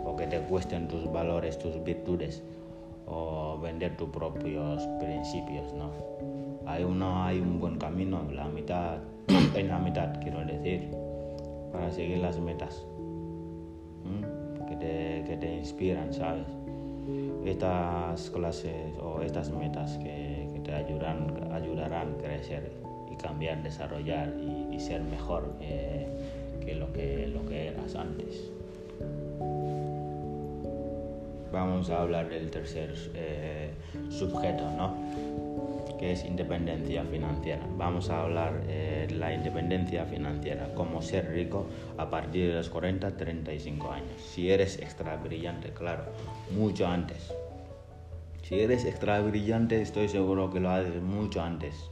o 0.04 0.16
que 0.16 0.26
te 0.26 0.40
cuesten 0.40 0.88
tus 0.88 1.12
valores, 1.12 1.58
tus 1.58 1.84
virtudes, 1.84 2.42
o 3.06 3.58
vender 3.60 3.96
tus 3.96 4.08
propios 4.08 4.82
principios, 4.98 5.72
¿no? 5.74 5.90
Hay, 6.66 6.82
uno, 6.84 7.22
hay 7.22 7.38
un 7.38 7.60
buen 7.60 7.78
camino, 7.78 8.22
la 8.32 8.48
mitad, 8.48 8.96
en 9.54 9.68
la 9.68 9.78
mitad 9.78 10.20
quiero 10.20 10.44
decir, 10.44 10.90
para 11.72 11.90
seguir 11.90 12.18
las 12.18 12.38
metas 12.38 12.84
que, 14.68 14.76
te, 14.76 15.24
que, 15.26 15.36
te, 15.36 15.54
inspiran, 15.56 16.12
¿sabes? 16.12 16.46
Estas 17.44 18.30
clases 18.30 18.96
o 19.02 19.20
estas 19.22 19.50
metas 19.50 19.98
que, 19.98 20.60
te 20.62 20.72
ayudarán, 20.72 21.52
ayudarán 21.52 22.14
a 22.14 22.18
crecer 22.18 22.70
y 23.10 23.16
cambiar, 23.16 23.62
desarrollar 23.62 24.32
y, 24.70 24.78
ser 24.78 25.02
mejor 25.02 25.54
que, 25.58 26.74
lo 26.74 26.92
que 26.92 27.26
lo 27.26 27.44
que 27.46 27.68
eras 27.68 27.96
antes. 27.96 28.50
Vamos 31.52 31.90
a 31.90 32.00
hablar 32.00 32.30
del 32.30 32.50
tercer 32.50 32.94
eh, 33.14 33.70
sujeto, 34.08 34.64
¿no? 34.76 34.94
Que 36.02 36.10
es 36.10 36.24
independencia 36.24 37.04
financiera. 37.04 37.64
Vamos 37.78 38.10
a 38.10 38.22
hablar 38.22 38.66
de 38.66 39.04
eh, 39.04 39.10
la 39.10 39.32
independencia 39.32 40.04
financiera, 40.04 40.74
cómo 40.74 41.00
ser 41.00 41.30
rico 41.30 41.66
a 41.96 42.10
partir 42.10 42.48
de 42.48 42.54
los 42.54 42.72
40-35 42.74 43.88
años. 43.88 44.20
Si 44.20 44.50
eres 44.50 44.80
extra 44.80 45.14
brillante, 45.18 45.72
claro, 45.72 46.06
mucho 46.56 46.88
antes. 46.88 47.32
Si 48.42 48.58
eres 48.58 48.84
extra 48.84 49.20
brillante, 49.20 49.80
estoy 49.80 50.08
seguro 50.08 50.50
que 50.50 50.58
lo 50.58 50.70
haces 50.70 51.00
mucho 51.00 51.40
antes. 51.40 51.88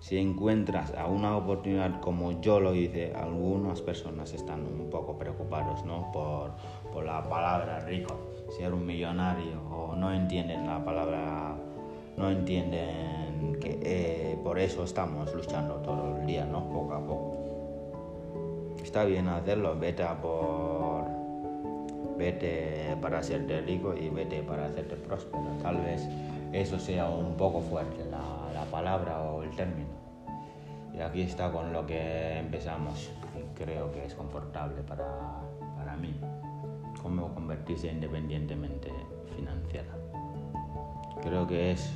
Si 0.00 0.16
encuentras 0.16 0.94
una 1.06 1.36
oportunidad 1.36 2.00
como 2.00 2.40
yo 2.40 2.58
lo 2.58 2.74
hice, 2.74 3.12
algunas 3.14 3.82
personas 3.82 4.32
están 4.32 4.60
un 4.60 4.88
poco 4.88 5.18
preocupados 5.18 5.84
¿no? 5.84 6.10
por, 6.10 6.52
por 6.90 7.04
la 7.04 7.22
palabra 7.28 7.80
rico, 7.80 8.16
ser 8.56 8.72
un 8.72 8.86
millonario 8.86 9.60
o 9.70 9.94
no 9.94 10.10
entienden 10.10 10.66
la 10.66 10.82
palabra 10.82 11.54
no 12.16 12.30
entienden 12.30 13.58
que 13.60 13.80
eh, 13.82 14.38
por 14.42 14.58
eso 14.58 14.84
estamos 14.84 15.34
luchando 15.34 15.76
todo 15.76 16.16
el 16.16 16.26
día, 16.26 16.44
¿no? 16.44 16.68
Poco 16.70 16.94
a 16.94 17.00
poco. 17.00 17.34
Está 18.82 19.04
bien 19.04 19.28
hacerlo, 19.28 19.78
vete 19.78 20.02
a 20.02 20.20
por... 20.20 21.04
Vete 22.16 22.96
para 23.02 23.18
hacerte 23.18 23.60
rico 23.62 23.92
y 23.94 24.08
vete 24.08 24.42
para 24.42 24.66
hacerte 24.66 24.94
próspero. 24.94 25.44
Tal 25.62 25.78
vez 25.78 26.08
eso 26.52 26.78
sea 26.78 27.08
un 27.10 27.36
poco 27.36 27.60
fuerte, 27.60 28.04
la, 28.08 28.52
la 28.54 28.64
palabra 28.70 29.20
o 29.20 29.42
el 29.42 29.50
término. 29.50 29.88
Y 30.96 31.00
aquí 31.00 31.22
está 31.22 31.50
con 31.50 31.72
lo 31.72 31.84
que 31.84 32.38
empezamos 32.38 33.10
y 33.36 33.60
creo 33.60 33.90
que 33.90 34.04
es 34.04 34.14
confortable 34.14 34.82
para, 34.82 35.40
para 35.76 35.96
mí. 35.96 36.14
Cómo 37.02 37.34
convertirse 37.34 37.88
independientemente 37.88 38.92
financiera. 39.34 39.92
Creo 41.20 41.46
que 41.48 41.72
es 41.72 41.90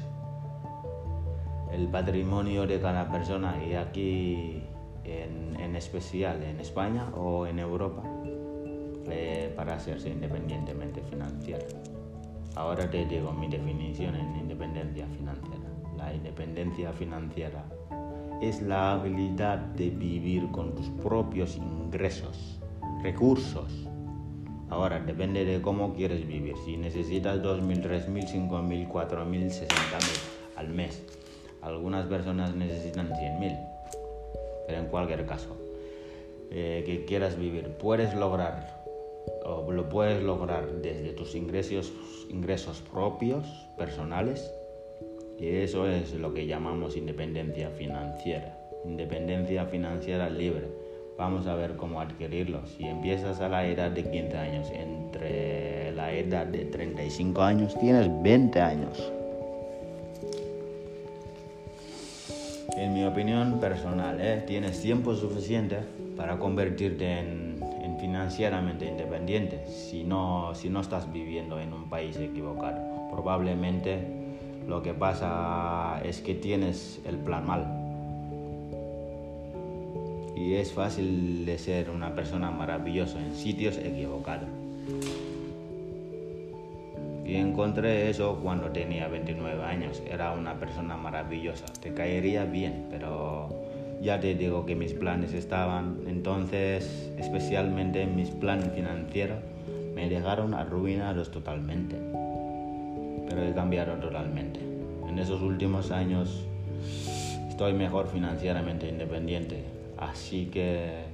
el 1.72 1.88
patrimonio 1.88 2.66
de 2.66 2.80
cada 2.80 3.10
persona 3.10 3.56
y 3.64 3.74
aquí 3.74 4.62
en, 5.04 5.76
especial 5.76 6.42
en 6.42 6.58
España 6.60 7.08
o 7.14 7.46
en 7.46 7.58
Europa 7.58 8.02
eh, 9.10 9.52
para 9.54 9.76
hacerse 9.76 10.10
independientemente 10.10 11.02
financiera. 11.02 11.64
Ahora 12.56 12.90
te 12.90 13.04
digo 13.06 13.32
mi 13.32 13.48
definición 13.48 14.16
en 14.16 14.36
independencia 14.36 15.06
financiera. 15.06 15.68
La 15.96 16.12
independencia 16.12 16.92
financiera 16.92 17.64
es 18.40 18.60
la 18.62 18.92
habilidad 18.92 19.58
de 19.58 19.90
vivir 19.90 20.50
con 20.50 20.74
tus 20.74 20.88
propios 21.02 21.56
ingresos, 21.56 22.60
recursos. 23.02 23.86
Ahora 24.70 25.00
depende 25.00 25.44
de 25.44 25.62
cómo 25.62 25.94
quieres 25.94 26.26
vivir. 26.26 26.56
Si 26.64 26.76
necesitas 26.76 27.40
2.000, 27.40 27.82
3.000, 27.82 28.48
5.000, 28.48 28.88
4.000, 28.88 29.46
60.000 29.46 29.68
al 30.56 30.68
mes 30.68 31.02
algunas 31.62 32.06
personas 32.06 32.54
necesitan 32.54 33.10
100.000, 33.10 33.58
pero 34.66 34.78
en 34.78 34.86
cualquier 34.86 35.26
caso, 35.26 35.56
eh, 36.50 36.82
que 36.86 37.04
quieras 37.04 37.38
vivir, 37.38 37.68
puedes 37.78 38.14
lograr 38.14 38.78
o 39.44 39.70
lo 39.70 39.88
puedes 39.88 40.22
lograr 40.22 40.66
desde 40.82 41.12
tus 41.12 41.34
ingresos, 41.34 41.92
ingresos 42.30 42.82
propios, 42.90 43.46
personales, 43.76 44.52
y 45.38 45.48
eso 45.48 45.88
es 45.88 46.14
lo 46.14 46.34
que 46.34 46.46
llamamos 46.46 46.96
independencia 46.96 47.70
financiera. 47.70 48.58
Independencia 48.84 49.66
financiera 49.66 50.28
libre. 50.28 50.66
Vamos 51.16 51.46
a 51.46 51.54
ver 51.54 51.76
cómo 51.76 52.00
adquirirlo. 52.00 52.66
Si 52.66 52.84
empiezas 52.84 53.40
a 53.40 53.48
la 53.48 53.66
edad 53.66 53.90
de 53.90 54.04
15 54.04 54.36
años, 54.36 54.70
entre 54.72 55.92
la 55.92 56.12
edad 56.12 56.46
de 56.46 56.64
35 56.64 57.42
años, 57.42 57.78
tienes 57.78 58.08
20 58.22 58.60
años 58.60 59.12
en 62.78 62.94
mi 62.94 63.04
opinión 63.04 63.58
personal, 63.60 64.20
¿eh? 64.20 64.44
tienes 64.46 64.80
tiempo 64.80 65.14
suficiente 65.14 65.78
para 66.16 66.38
convertirte 66.38 67.18
en, 67.18 67.58
financieramente 68.00 68.86
independiente 68.86 69.66
si 69.66 70.04
no, 70.04 70.54
si 70.54 70.70
no 70.70 70.80
estás 70.80 71.12
viviendo 71.12 71.58
en 71.58 71.72
un 71.72 71.90
país 71.90 72.16
equivocado. 72.16 73.10
Probablemente 73.10 73.98
lo 74.68 74.82
que 74.82 74.94
pasa 74.94 76.00
es 76.04 76.20
que 76.20 76.36
tienes 76.36 77.00
el 77.04 77.16
plan 77.16 77.44
mal. 77.44 77.66
Y 80.36 80.54
es 80.54 80.72
fácil 80.72 81.44
de 81.44 81.58
ser 81.58 81.90
una 81.90 82.14
persona 82.14 82.52
maravillosa 82.52 83.18
en 83.18 83.34
sitios 83.34 83.76
equivocados. 83.78 84.48
Y 87.28 87.36
encontré 87.36 88.08
eso 88.08 88.40
cuando 88.42 88.70
tenía 88.70 89.06
29 89.06 89.62
años. 89.62 90.02
Era 90.10 90.32
una 90.32 90.54
persona 90.54 90.96
maravillosa. 90.96 91.66
Te 91.78 91.92
caería 91.92 92.46
bien, 92.46 92.86
pero 92.90 93.50
ya 94.00 94.18
te 94.18 94.34
digo 94.34 94.64
que 94.64 94.74
mis 94.74 94.94
planes 94.94 95.34
estaban. 95.34 95.98
Entonces, 96.06 97.12
especialmente 97.18 98.06
mis 98.06 98.30
planes 98.30 98.72
financieros, 98.72 99.40
me 99.94 100.08
dejaron 100.08 100.54
arruinados 100.54 101.30
totalmente. 101.30 101.96
Pero 103.28 103.42
he 103.44 103.52
cambiado 103.52 103.92
totalmente. 103.96 104.60
En 105.06 105.18
esos 105.18 105.42
últimos 105.42 105.90
años 105.90 106.46
estoy 107.50 107.74
mejor 107.74 108.08
financieramente 108.08 108.88
independiente. 108.88 109.64
Así 109.98 110.46
que 110.46 111.07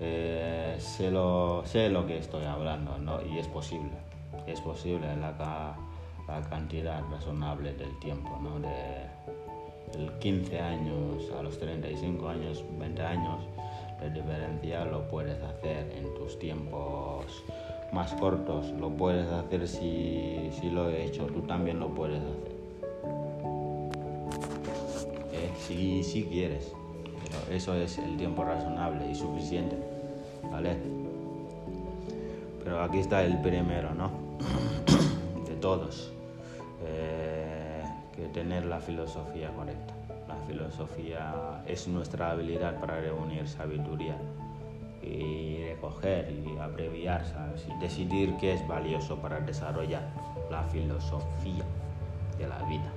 eh, 0.00 0.76
sé, 0.78 1.10
lo, 1.10 1.62
sé 1.64 1.88
lo 1.88 2.06
que 2.06 2.18
estoy 2.18 2.44
hablando 2.44 2.98
¿no? 2.98 3.20
y 3.22 3.38
es 3.38 3.48
posible. 3.48 3.92
Es 4.46 4.60
posible 4.60 5.16
la, 5.16 5.76
la 6.28 6.40
cantidad 6.48 7.02
razonable 7.10 7.72
del 7.74 7.98
tiempo. 7.98 8.38
¿no? 8.42 8.60
De, 8.60 9.06
el 9.94 10.12
15 10.18 10.60
años 10.60 11.30
a 11.38 11.42
los 11.42 11.58
35 11.58 12.28
años, 12.28 12.64
20 12.78 13.02
años, 13.02 13.42
la 14.00 14.08
diferencia 14.08 14.84
lo 14.84 15.08
puedes 15.08 15.42
hacer 15.42 15.90
en 15.96 16.12
tus 16.14 16.38
tiempos 16.38 17.44
más 17.92 18.12
cortos, 18.14 18.70
lo 18.72 18.90
puedes 18.90 19.30
hacer 19.30 19.66
si, 19.66 20.50
si 20.52 20.70
lo 20.70 20.90
he 20.90 21.04
hecho, 21.04 21.26
tú 21.26 21.42
también 21.42 21.80
lo 21.80 21.88
puedes 21.88 22.20
hacer. 22.20 22.56
Eh, 25.32 25.50
si, 25.58 26.02
si 26.02 26.24
quieres, 26.24 26.74
eso 27.50 27.74
es 27.74 27.98
el 27.98 28.16
tiempo 28.16 28.44
razonable 28.44 29.10
y 29.10 29.14
suficiente, 29.14 29.76
¿vale? 30.50 30.76
Pero 32.62 32.82
aquí 32.82 32.98
está 32.98 33.24
el 33.24 33.40
primero, 33.40 33.94
¿no? 33.94 34.10
De 35.46 35.54
todos. 35.56 36.12
Eh, 36.84 37.82
que 38.12 38.26
tener 38.28 38.64
la 38.64 38.80
filosofía 38.80 39.50
correcta. 39.52 39.94
La 40.26 40.36
filosofía 40.46 41.62
es 41.66 41.86
nuestra 41.86 42.30
habilidad 42.30 42.80
para 42.80 43.00
reunir 43.00 43.46
sabiduría 43.46 44.16
y 45.02 45.64
recoger 45.64 46.32
y 46.32 46.58
abreviar, 46.58 47.24
¿sabes? 47.26 47.66
Y 47.68 47.80
decidir 47.80 48.36
qué 48.38 48.54
es 48.54 48.66
valioso 48.66 49.16
para 49.18 49.40
desarrollar 49.40 50.02
la 50.50 50.62
filosofía 50.64 51.64
de 52.38 52.48
la 52.48 52.58
vida. 52.64 52.92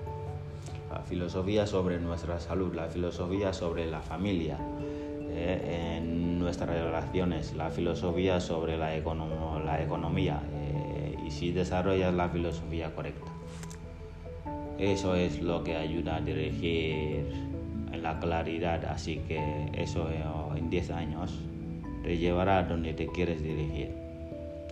La 0.91 1.01
filosofía 1.01 1.67
sobre 1.67 2.00
nuestra 2.00 2.39
salud, 2.39 2.74
la 2.74 2.88
filosofía 2.88 3.53
sobre 3.53 3.89
la 3.89 4.01
familia, 4.01 4.58
eh, 5.31 5.98
en 5.98 6.39
nuestras 6.39 6.69
relaciones, 6.69 7.53
la 7.55 7.69
filosofía 7.69 8.39
sobre 8.39 8.77
la, 8.77 8.89
la 8.89 9.84
economía 9.84 10.41
eh, 10.51 11.15
y 11.25 11.31
si 11.31 11.51
desarrollas 11.51 12.13
la 12.13 12.29
filosofía 12.29 12.93
correcta. 12.96 13.31
Eso 14.79 15.15
es 15.15 15.41
lo 15.41 15.63
que 15.63 15.75
ayuda 15.75 16.15
a 16.15 16.22
dirigir 16.22 17.25
en 17.91 18.01
la 18.01 18.19
claridad, 18.19 18.84
así 18.86 19.17
que 19.27 19.69
eso 19.74 20.10
eh, 20.10 20.24
en 20.55 20.69
10 20.69 20.91
años 20.91 21.38
te 22.03 22.17
llevará 22.17 22.60
a 22.60 22.63
donde 22.63 22.93
te 22.93 23.08
quieres 23.08 23.43
dirigir. 23.43 23.93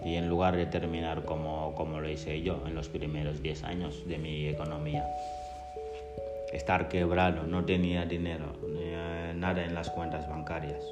Y 0.06 0.16
en 0.16 0.30
lugar 0.30 0.56
de 0.56 0.66
terminar 0.66 1.26
como, 1.26 1.74
como 1.76 2.00
lo 2.00 2.10
hice 2.10 2.42
yo 2.42 2.64
en 2.66 2.76
los 2.76 2.88
primeros 2.88 3.42
10 3.42 3.64
años 3.64 4.08
de 4.08 4.18
mi 4.18 4.48
economía, 4.48 5.06
estar 6.54 6.88
quebrado, 6.88 7.44
no 7.44 7.66
tenía 7.66 8.06
dinero, 8.06 8.54
eh, 8.80 9.34
nada 9.36 9.64
en 9.64 9.74
las 9.74 9.90
cuentas 9.90 10.28
bancarias. 10.30 10.84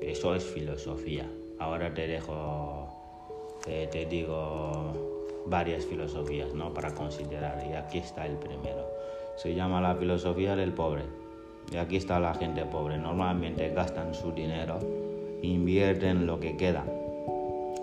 Eso 0.00 0.34
es 0.34 0.44
filosofía. 0.44 1.28
Ahora 1.58 1.92
te 1.92 2.06
dejo, 2.06 2.88
te, 3.64 3.86
te 3.86 4.06
digo 4.06 4.92
varias 5.46 5.84
filosofías 5.84 6.52
¿no? 6.54 6.72
para 6.74 6.94
considerar 6.94 7.64
y 7.68 7.74
aquí 7.74 7.98
está 7.98 8.26
el 8.26 8.36
primero. 8.36 8.86
Se 9.36 9.54
llama 9.54 9.80
la 9.80 9.94
filosofía 9.94 10.56
del 10.56 10.72
pobre. 10.72 11.02
Y 11.72 11.76
aquí 11.76 11.96
está 11.96 12.20
la 12.20 12.34
gente 12.34 12.64
pobre. 12.64 12.96
Normalmente 12.96 13.68
gastan 13.70 14.14
su 14.14 14.32
dinero, 14.32 14.78
invierten 15.42 16.26
lo 16.26 16.38
que 16.38 16.56
queda. 16.56 16.84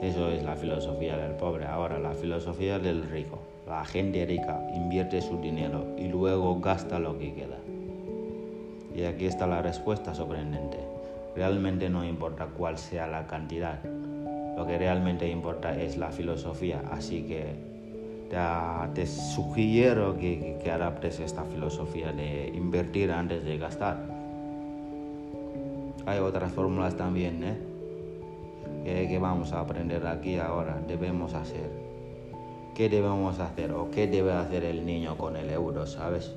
Eso 0.01 0.29
es 0.29 0.43
la 0.43 0.55
filosofía 0.55 1.17
del 1.17 1.33
pobre. 1.33 1.65
Ahora, 1.65 1.99
la 1.99 2.13
filosofía 2.13 2.79
del 2.79 3.03
rico. 3.03 3.39
La 3.67 3.85
gente 3.85 4.25
rica 4.25 4.61
invierte 4.75 5.21
su 5.21 5.39
dinero 5.39 5.95
y 5.97 6.07
luego 6.07 6.59
gasta 6.59 6.99
lo 6.99 7.17
que 7.17 7.33
queda. 7.33 7.57
Y 8.95 9.03
aquí 9.03 9.25
está 9.25 9.47
la 9.47 9.61
respuesta 9.61 10.13
sorprendente. 10.13 10.77
Realmente 11.35 11.89
no 11.89 12.03
importa 12.03 12.45
cuál 12.45 12.77
sea 12.77 13.07
la 13.07 13.25
cantidad, 13.25 13.79
lo 14.55 14.67
que 14.67 14.77
realmente 14.77 15.27
importa 15.27 15.75
es 15.79 15.97
la 15.97 16.11
filosofía. 16.11 16.83
Así 16.91 17.23
que 17.23 17.55
te, 18.93 19.05
sugiero 19.05 20.17
que, 20.17 20.59
adaptes 20.71 21.19
esta 21.19 21.43
filosofía 21.43 22.11
de 22.11 22.51
invertir 22.53 23.11
antes 23.11 23.43
de 23.43 23.57
gastar. 23.57 23.97
Hay 26.05 26.19
otras 26.19 26.51
fórmulas 26.51 26.95
también, 26.95 27.43
¿eh? 27.43 27.57
Que, 28.83 29.17
vamos 29.17 29.53
a 29.53 29.61
aprender 29.61 30.05
aquí 30.05 30.37
ahora. 30.37 30.79
Debemos 30.87 31.33
hacer. 31.33 31.82
¿Qué 32.75 32.89
debemos 32.89 33.39
hacer 33.39 33.71
o 33.71 33.91
qué 33.91 34.07
debe 34.07 34.33
hacer 34.33 34.63
el 34.63 34.83
niño 34.83 35.15
con 35.15 35.35
el 35.35 35.51
euro, 35.51 35.85
sabes? 35.85 36.33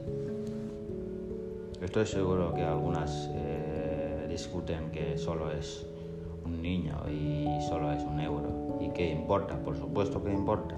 Estoy 1.80 2.04
seguro 2.04 2.52
que 2.52 2.62
algunas 2.62 3.30
eh, 3.32 4.26
discuten 4.28 4.90
que 4.90 5.16
solo 5.16 5.50
es 5.50 5.86
un 6.44 6.60
niño 6.60 6.94
y 7.08 7.46
solo 7.66 7.90
es 7.90 8.02
un 8.04 8.20
euro. 8.20 8.78
¿Y 8.82 8.90
qué 8.90 9.10
importa? 9.10 9.58
Por 9.58 9.78
supuesto 9.78 10.22
que 10.22 10.30
importa. 10.30 10.74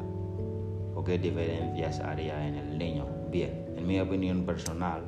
¿O 0.94 1.03
qué 1.03 1.18
diferencias 1.18 1.99
haría 2.01 2.47
en 2.47 2.55
el 2.55 2.79
niño? 2.79 3.07
Bien, 3.29 3.75
en 3.77 3.85
mi 3.85 3.99
opinión 3.99 4.44
personal, 4.44 5.03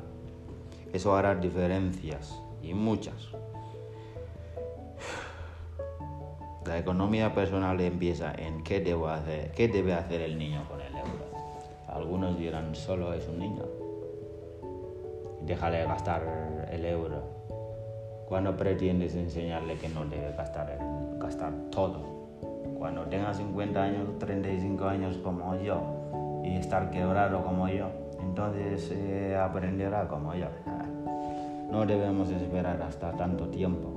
eso 0.91 1.15
hará 1.15 1.33
diferencias 1.35 2.41
y 2.61 2.73
muchas. 2.73 3.29
La 6.65 6.77
economía 6.77 7.33
personal 7.33 7.81
empieza 7.81 8.33
en 8.35 8.63
qué, 8.63 8.79
debo 8.79 9.07
hacer, 9.07 9.51
qué 9.51 9.67
debe 9.67 9.93
hacer 9.93 10.21
el 10.21 10.37
niño 10.37 10.63
con 10.69 10.79
el 10.79 10.95
euro. 10.95 11.25
Algunos 11.87 12.37
dirán, 12.37 12.75
solo 12.75 13.13
es 13.13 13.27
un 13.27 13.39
niño. 13.39 13.63
Déjale 15.41 15.83
gastar 15.85 16.69
el 16.71 16.85
euro 16.85 17.41
cuando 18.31 18.55
pretendes 18.55 19.13
enseñarle 19.15 19.75
que 19.75 19.89
no 19.89 20.05
debe 20.05 20.31
gastar, 20.37 20.77
gastar 21.19 21.51
todo. 21.69 21.99
Cuando 22.79 23.01
tenga 23.03 23.33
50 23.33 23.83
años, 23.83 24.19
35 24.19 24.85
años 24.85 25.17
como 25.17 25.55
yo 25.57 26.41
y 26.41 26.55
estar 26.55 26.91
quebrado 26.91 27.43
como 27.43 27.67
yo, 27.67 27.89
entonces 28.21 28.89
eh, 28.93 29.35
aprenderá 29.35 30.07
como 30.07 30.33
yo. 30.33 30.45
No 31.71 31.85
debemos 31.85 32.29
esperar 32.29 32.81
hasta 32.81 33.11
tanto 33.13 33.47
tiempo. 33.47 33.90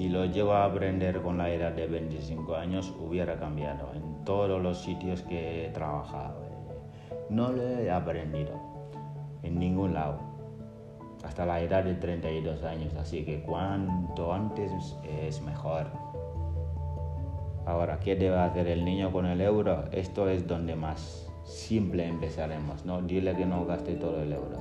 Si, 0.00 0.08
lo 0.08 0.24
llego 0.24 0.54
a 0.54 0.64
aprender 0.64 1.20
con 1.20 1.36
la 1.36 1.50
edad 1.50 1.72
de 1.72 1.86
25 1.86 2.56
años, 2.56 2.90
hubiera 2.98 3.38
cambiado 3.38 3.92
en 3.94 4.24
todos 4.24 4.58
los 4.62 4.78
sitios 4.78 5.20
que 5.20 5.66
he 5.66 5.68
trabajado. 5.72 6.40
No 7.28 7.52
lo 7.52 7.60
he 7.62 7.90
aprendido 7.90 8.58
en 9.42 9.58
ningún 9.58 9.92
lado 9.92 10.18
hasta 11.22 11.44
la 11.44 11.60
edad 11.60 11.84
de 11.84 11.96
32 11.96 12.64
años, 12.64 12.94
así 12.94 13.26
que 13.26 13.42
cuanto 13.42 14.32
antes 14.32 14.72
es 15.04 15.42
mejor. 15.42 15.88
Ahora, 17.66 18.00
¿qué 18.00 18.16
debe 18.16 18.38
hacer 18.38 18.68
el 18.68 18.86
niño 18.86 19.12
con 19.12 19.26
el 19.26 19.42
euro? 19.42 19.84
Esto 19.92 20.30
es 20.30 20.46
donde 20.46 20.76
más 20.76 21.30
simple 21.44 22.06
empezaremos, 22.06 22.86
¿no? 22.86 23.02
Dile 23.02 23.36
que 23.36 23.44
no 23.44 23.66
gaste 23.66 23.96
todo 23.96 24.22
el 24.22 24.32
euro. 24.32 24.56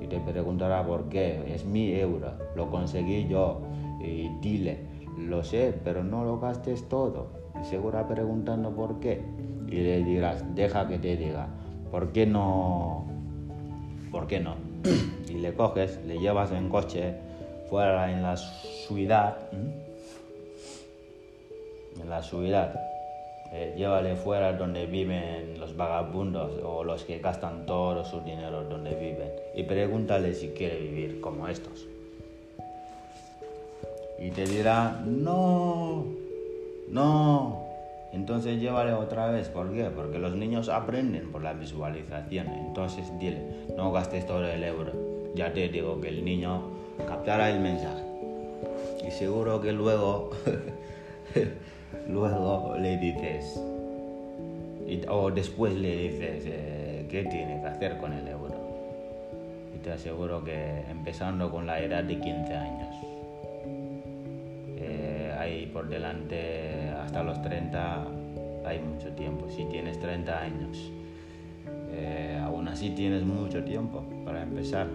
Y 0.00 0.08
te 0.08 0.18
preguntará 0.18 0.84
por 0.84 1.08
qué, 1.08 1.54
es 1.54 1.64
mi 1.64 1.92
euro, 1.92 2.32
lo 2.56 2.68
conseguí 2.68 3.28
yo. 3.28 3.62
Y 4.04 4.30
dile, 4.40 4.78
lo 5.18 5.42
sé, 5.42 5.74
pero 5.82 6.04
no 6.04 6.24
lo 6.24 6.38
gastes 6.38 6.88
todo. 6.88 7.28
Y 7.60 7.64
seguro 7.64 8.06
preguntando 8.06 8.70
por 8.70 9.00
qué. 9.00 9.22
Y 9.68 9.76
le 9.76 10.04
dirás, 10.04 10.44
deja 10.54 10.86
que 10.86 10.98
te 10.98 11.16
diga, 11.16 11.48
¿por 11.90 12.12
qué 12.12 12.26
no? 12.26 13.06
¿Por 14.10 14.26
qué 14.26 14.40
no? 14.40 14.56
y 15.28 15.34
le 15.34 15.54
coges, 15.54 16.00
le 16.06 16.18
llevas 16.18 16.52
en 16.52 16.68
coche 16.68 17.14
fuera 17.70 18.12
en 18.12 18.22
la 18.22 18.36
ciudad, 18.36 19.38
en 22.00 22.10
la 22.10 22.22
ciudad, 22.22 22.74
eh, 23.52 23.74
llévale 23.76 24.16
fuera 24.16 24.52
donde 24.52 24.86
viven 24.86 25.58
los 25.58 25.76
vagabundos 25.76 26.52
o 26.64 26.82
los 26.84 27.04
que 27.04 27.20
gastan 27.20 27.66
todo 27.66 28.04
su 28.04 28.20
dinero 28.20 28.64
donde 28.64 28.94
viven 28.94 29.30
y 29.54 29.62
pregúntale 29.62 30.34
si 30.34 30.48
quiere 30.48 30.78
vivir 30.80 31.20
como 31.20 31.46
estos. 31.48 31.86
Y 34.18 34.30
te 34.30 34.44
dirá, 34.44 35.02
no, 35.04 36.04
no, 36.88 37.64
entonces 38.14 38.60
llévale 38.60 38.92
otra 38.92 39.26
vez. 39.26 39.48
¿Por 39.48 39.72
qué? 39.72 39.90
Porque 39.90 40.20
los 40.20 40.36
niños 40.36 40.68
aprenden 40.68 41.32
por 41.32 41.42
la 41.42 41.52
visualización. 41.52 42.46
Entonces 42.48 43.12
dile, 43.18 43.42
no 43.76 43.90
gastes 43.90 44.24
todo 44.24 44.44
el 44.46 44.62
euro. 44.62 44.92
Ya 45.34 45.52
te 45.52 45.68
digo 45.68 46.00
que 46.00 46.08
el 46.08 46.24
niño 46.24 46.62
captará 47.08 47.50
el 47.50 47.58
mensaje. 47.58 48.04
Y 49.06 49.10
seguro 49.10 49.60
que 49.60 49.72
luego, 49.72 50.30
luego 52.08 52.76
le 52.78 52.96
dices, 52.98 53.60
o 55.08 55.30
después 55.32 55.74
le 55.74 55.96
dices 55.96 56.44
eh, 56.46 57.06
qué 57.10 57.24
tiene 57.24 57.60
que 57.60 57.66
hacer 57.66 57.98
con 57.98 58.12
el 58.12 58.28
euro. 58.28 58.54
Y 59.74 59.78
te 59.78 59.90
aseguro 59.90 60.44
que 60.44 60.82
empezando 60.88 61.50
con 61.50 61.66
la 61.66 61.80
edad 61.80 62.04
de 62.04 62.20
15 62.20 62.54
años, 62.54 62.94
por 65.74 65.88
delante 65.88 66.88
hasta 67.02 67.24
los 67.24 67.42
30 67.42 68.06
hay 68.64 68.78
mucho 68.78 69.08
tiempo. 69.10 69.46
Si 69.50 69.64
tienes 69.64 69.98
30 69.98 70.40
años, 70.40 70.92
eh, 71.90 72.40
aún 72.42 72.68
así 72.68 72.90
tienes 72.90 73.24
mucho 73.24 73.62
tiempo 73.64 74.04
para 74.24 74.44
empezar. 74.44 74.86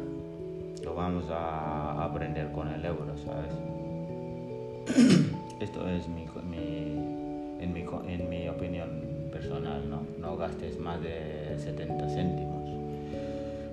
Lo 0.84 0.96
vamos 0.96 1.26
a 1.30 2.06
aprender 2.06 2.52
con 2.54 2.70
el 2.70 2.84
euro, 2.86 3.14
¿sabes? 3.18 3.54
Esto 5.60 5.88
es 5.90 6.08
mi, 6.08 6.26
en, 7.60 7.74
mi, 7.74 7.84
en 8.08 8.30
mi 8.30 8.48
opinión 8.48 9.30
personal, 9.34 9.88
¿no? 9.90 10.04
No 10.18 10.38
gastes 10.38 10.80
más 10.80 11.02
de 11.02 11.58
70 11.60 12.08
céntimos. 12.08 12.59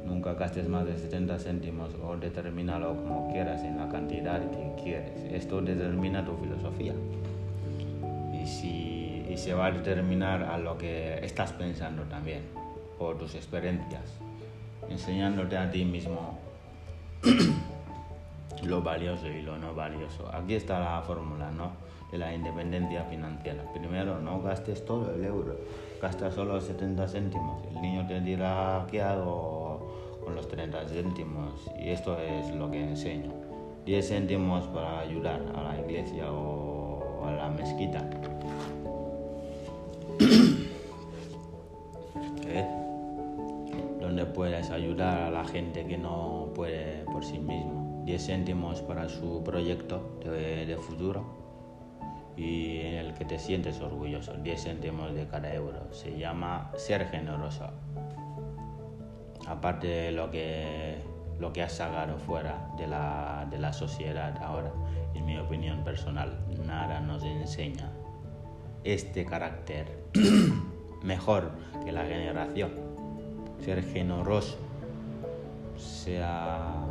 Nunca 0.07 0.35
gastes 0.35 0.69
más 0.69 0.87
de 0.87 0.97
70 0.97 1.39
céntimos 1.39 1.91
o 2.03 2.17
determínalo 2.17 2.97
como 2.97 3.33
quieras 3.33 3.63
en 3.63 3.77
la 3.77 3.89
cantidad 3.89 4.41
que 4.51 4.83
quieres. 4.83 5.25
Esto 5.33 5.61
determina 5.61 6.25
tu 6.25 6.37
filosofía. 6.37 6.95
Y, 8.33 8.47
si, 8.47 9.27
y 9.29 9.37
se 9.37 9.53
va 9.53 9.67
a 9.67 9.71
determinar 9.73 10.45
a 10.45 10.59
lo 10.59 10.79
que 10.79 11.19
estás 11.25 11.53
pensando 11.53 12.03
también, 12.05 12.43
por 12.99 13.19
tus 13.19 13.35
experiencias, 13.35 14.13
enseñándote 14.89 15.57
a 15.57 15.71
ti 15.71 15.85
mismo 15.85 16.39
lo 18.65 18.83
valioso 18.83 19.27
y 19.29 19.43
lo 19.43 19.59
no 19.59 19.75
valioso. 19.75 20.29
Aquí 20.33 20.55
está 20.55 20.81
la 20.81 21.03
fórmula, 21.03 21.51
¿no? 21.51 21.73
De 22.11 22.19
la 22.19 22.35
independencia 22.35 23.05
financiera. 23.05 23.63
Primero, 23.73 24.21
no 24.21 24.41
gastes 24.41 24.85
todo 24.85 25.15
el 25.15 25.25
euro, 25.25 25.57
gasta 26.01 26.31
solo 26.31 26.61
70 26.61 27.09
céntimos. 27.09 27.63
El 27.75 27.83
niño 27.83 28.07
te 28.07 28.21
dirá, 28.21 28.87
¿qué 28.91 29.03
hago 29.03 30.21
con 30.25 30.35
los 30.35 30.49
30 30.49 30.87
céntimos? 30.89 31.71
Y 31.79 31.91
esto 31.91 32.19
es 32.19 32.55
lo 32.55 32.71
que 32.71 32.83
enseño. 32.83 33.33
10 33.85 34.09
céntimos 34.09 34.67
para 34.69 35.01
ayudar 35.01 35.41
a 35.55 35.63
la 35.63 35.81
iglesia 35.81 36.33
o 36.33 37.25
a 37.25 37.33
la 37.33 37.51
mezquita. 37.51 38.09
¿Eh? 42.49 42.67
Donde 44.01 44.25
puedes 44.27 44.71
ayudar 44.71 45.23
a 45.23 45.31
la 45.31 45.45
gente 45.45 45.85
que 45.87 45.99
no 45.99 46.49
puede 46.55 47.05
por 47.05 47.25
sí 47.25 47.39
mismo 47.39 47.86
10 48.07 48.25
céntimos 48.25 48.83
para 48.83 49.09
su 49.09 49.43
proyecto 49.43 50.21
de, 50.23 50.79
futuro 50.81 51.25
y 52.37 52.79
en 52.79 52.95
el 52.95 53.15
que 53.15 53.25
te 53.25 53.37
sientes 53.37 53.81
orgulloso, 53.81 54.35
10 54.35 54.63
céntimos 54.63 55.13
de 55.13 55.27
cada 55.27 55.53
euro. 55.53 55.93
Se 55.93 56.17
llama 56.17 56.71
ser 56.77 57.09
generoso. 57.09 57.69
Aparte 59.49 59.89
de 59.89 60.13
lo 60.13 60.31
que, 60.31 60.99
lo 61.41 61.53
que 61.53 61.65
has 61.65 61.73
sacado 61.73 62.17
fuera 62.19 62.71
de 62.79 62.87
la, 62.87 63.49
de 63.51 63.59
la 63.59 63.73
sociedad 63.73 64.41
ahora, 64.41 64.73
en 65.15 65.27
mi 65.27 65.37
opinión 65.37 65.83
personal, 65.83 66.39
nada 66.65 67.01
nos 67.01 67.25
enseña 67.25 67.91
este 68.85 69.25
carácter 69.25 70.05
mejor 71.03 71.51
que 71.85 71.91
la 71.91 72.05
generación. 72.05 72.71
Ser 73.65 73.83
generoso, 73.83 74.59
sea 75.77 76.86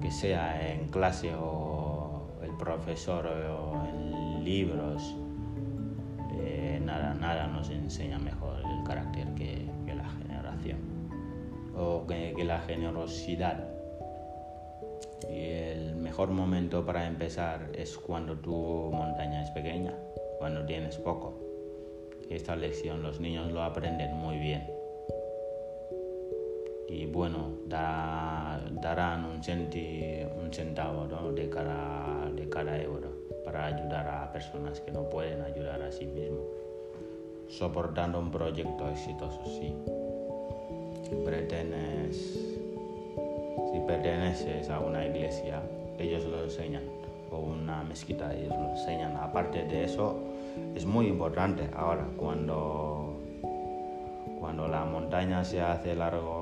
que 0.00 0.10
sea 0.10 0.70
en 0.70 0.88
clase 0.88 1.32
o 1.34 2.28
el 2.42 2.56
profesor 2.56 3.26
o 3.26 3.84
en 3.88 4.44
libros, 4.44 5.16
eh, 6.38 6.80
nada, 6.82 7.14
nada 7.14 7.46
nos 7.46 7.70
enseña 7.70 8.18
mejor 8.18 8.60
el 8.64 8.84
carácter 8.84 9.34
que, 9.34 9.68
la 9.86 10.08
generación 10.10 10.78
o 11.76 12.06
que, 12.06 12.44
la 12.44 12.60
generosidad. 12.60 13.68
Y 15.28 15.46
el 15.50 15.96
mejor 15.96 16.30
momento 16.30 16.84
para 16.84 17.06
empezar 17.06 17.70
es 17.74 17.98
cuando 17.98 18.38
tu 18.38 18.52
montaña 18.92 19.42
es 19.42 19.50
pequeña, 19.50 19.94
cuando 20.38 20.64
tienes 20.64 20.96
poco. 20.96 21.34
Esta 22.30 22.54
lección 22.56 23.02
los 23.02 23.20
niños 23.20 23.50
lo 23.52 23.62
aprenden 23.62 24.14
muy 24.14 24.38
bien 24.38 24.77
y 26.88 27.04
bueno, 27.04 27.50
darán 27.66 29.24
un, 29.26 29.40
un 29.40 30.52
centavo 30.52 31.32
de, 31.32 31.50
cada, 31.50 32.30
de 32.34 32.48
cada 32.48 32.80
euro 32.80 33.10
para 33.44 33.66
ayudar 33.66 34.08
a 34.08 34.32
personas 34.32 34.80
que 34.80 34.90
no 34.90 35.08
pueden 35.10 35.42
ayudar 35.42 35.82
a 35.82 35.92
sí 35.92 36.06
mismos, 36.06 36.46
soportando 37.48 38.18
un 38.18 38.30
proyecto 38.30 38.88
exitoso, 38.88 39.44
sí. 39.44 39.74
Si 41.04 41.14
si 43.72 43.80
perteneces 43.86 44.70
a 44.70 44.80
una 44.80 45.04
iglesia, 45.04 45.62
ellos 45.98 46.24
lo 46.24 46.44
enseñan, 46.44 46.84
o 47.30 47.38
una 47.38 47.82
mezquita, 47.82 48.34
ellos 48.34 48.54
lo 48.56 48.70
enseñan. 48.70 49.16
Aparte 49.16 49.64
de 49.64 49.84
eso, 49.84 50.16
es 50.74 50.86
muy 50.86 51.06
importante 51.06 51.68
ahora 51.74 52.06
cuando, 52.16 53.18
cuando 54.40 54.68
la 54.68 54.84
montaña 54.84 55.44
se 55.44 55.60
hace 55.60 55.94
largo 55.94 56.37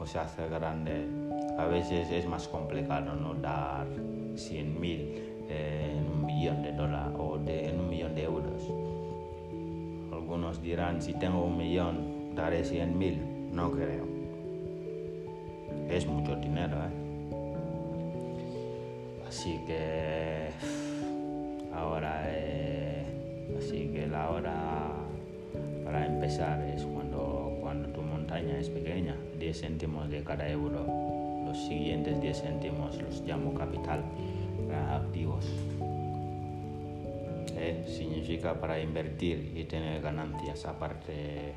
o 0.00 0.06
se 0.06 0.18
hace 0.18 0.48
grande, 0.48 1.06
a 1.58 1.66
veces 1.66 2.10
es 2.10 2.26
más 2.26 2.48
complicado 2.48 3.14
no 3.14 3.34
dar 3.34 3.86
100 4.34 4.80
mil 4.80 5.30
en 5.48 6.06
un 6.06 6.24
millón 6.26 6.62
de 6.62 6.72
dólares 6.72 7.14
o 7.18 7.38
de, 7.38 7.68
en 7.68 7.80
un 7.80 7.90
millón 7.90 8.14
de 8.14 8.22
euros. 8.22 8.62
Algunos 10.10 10.62
dirán, 10.62 11.02
si 11.02 11.12
tengo 11.14 11.44
un 11.44 11.58
millón, 11.58 12.34
daré 12.34 12.64
100 12.64 12.98
mil. 12.98 13.20
No 13.52 13.70
creo. 13.72 14.06
Es 15.88 16.06
mucho 16.06 16.36
dinero, 16.36 16.76
¿eh? 16.76 17.10
Así 19.28 19.60
que 19.66 20.48
ahora, 21.74 22.24
eh, 22.28 23.04
así 23.58 23.90
que 23.92 24.06
la 24.06 24.30
hora 24.30 24.54
para 25.84 26.06
empezar 26.06 26.60
es 26.62 26.84
es 28.48 28.68
pequeña 28.68 29.16
10 29.38 29.60
céntimos 29.60 30.08
de 30.08 30.22
cada 30.22 30.48
euro. 30.48 30.86
Los 31.44 31.58
siguientes 31.66 32.20
10 32.20 32.42
céntimos 32.42 33.00
los 33.02 33.20
llamo 33.22 33.52
capital 33.54 34.02
para 34.68 34.96
activos. 34.96 35.46
Eh, 37.56 37.84
significa 37.86 38.54
para 38.54 38.80
invertir 38.80 39.52
y 39.54 39.64
tener 39.64 40.00
ganancias 40.00 40.64
aparte 40.64 41.52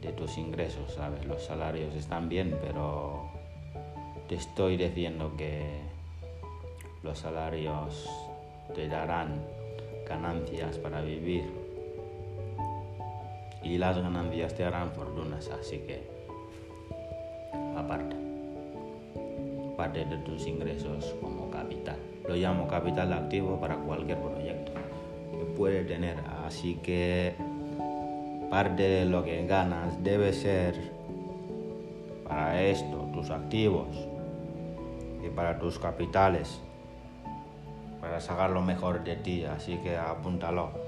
de 0.00 0.12
tus 0.12 0.36
ingresos, 0.38 0.92
¿sabes? 0.94 1.24
Los 1.26 1.44
salarios 1.44 1.94
están 1.94 2.28
bien, 2.28 2.56
pero 2.60 3.30
te 4.28 4.34
estoy 4.34 4.76
diciendo 4.76 5.34
que 5.36 5.62
los 7.02 7.18
salarios 7.18 8.08
te 8.74 8.88
darán 8.88 9.44
ganancias 10.08 10.78
para 10.78 11.02
vivir 11.02 11.65
y 13.66 13.78
las 13.78 13.98
ganancias 13.98 14.54
te 14.54 14.64
harán 14.64 14.92
fortunas, 14.92 15.48
así 15.48 15.78
que 15.78 16.08
aparte, 17.76 18.16
parte 19.76 20.04
de 20.04 20.16
tus 20.18 20.46
ingresos 20.46 21.14
como 21.20 21.50
capital. 21.50 21.96
Lo 22.28 22.36
llamo 22.36 22.68
capital 22.68 23.12
activo 23.12 23.60
para 23.60 23.76
cualquier 23.76 24.18
proyecto 24.18 24.72
que 25.32 25.44
puede 25.56 25.84
tener, 25.84 26.16
así 26.46 26.76
que 26.76 27.34
parte 28.50 28.82
de 28.84 29.04
lo 29.04 29.24
que 29.24 29.44
ganas 29.46 30.02
debe 30.02 30.32
ser 30.32 30.74
para 32.28 32.62
esto, 32.62 33.08
tus 33.12 33.30
activos 33.30 33.88
y 35.24 35.28
para 35.30 35.58
tus 35.58 35.78
capitales, 35.78 36.60
para 38.00 38.20
sacar 38.20 38.50
lo 38.50 38.62
mejor 38.62 39.02
de 39.02 39.16
ti, 39.16 39.44
así 39.44 39.76
que 39.78 39.96
apúntalo. 39.96 40.85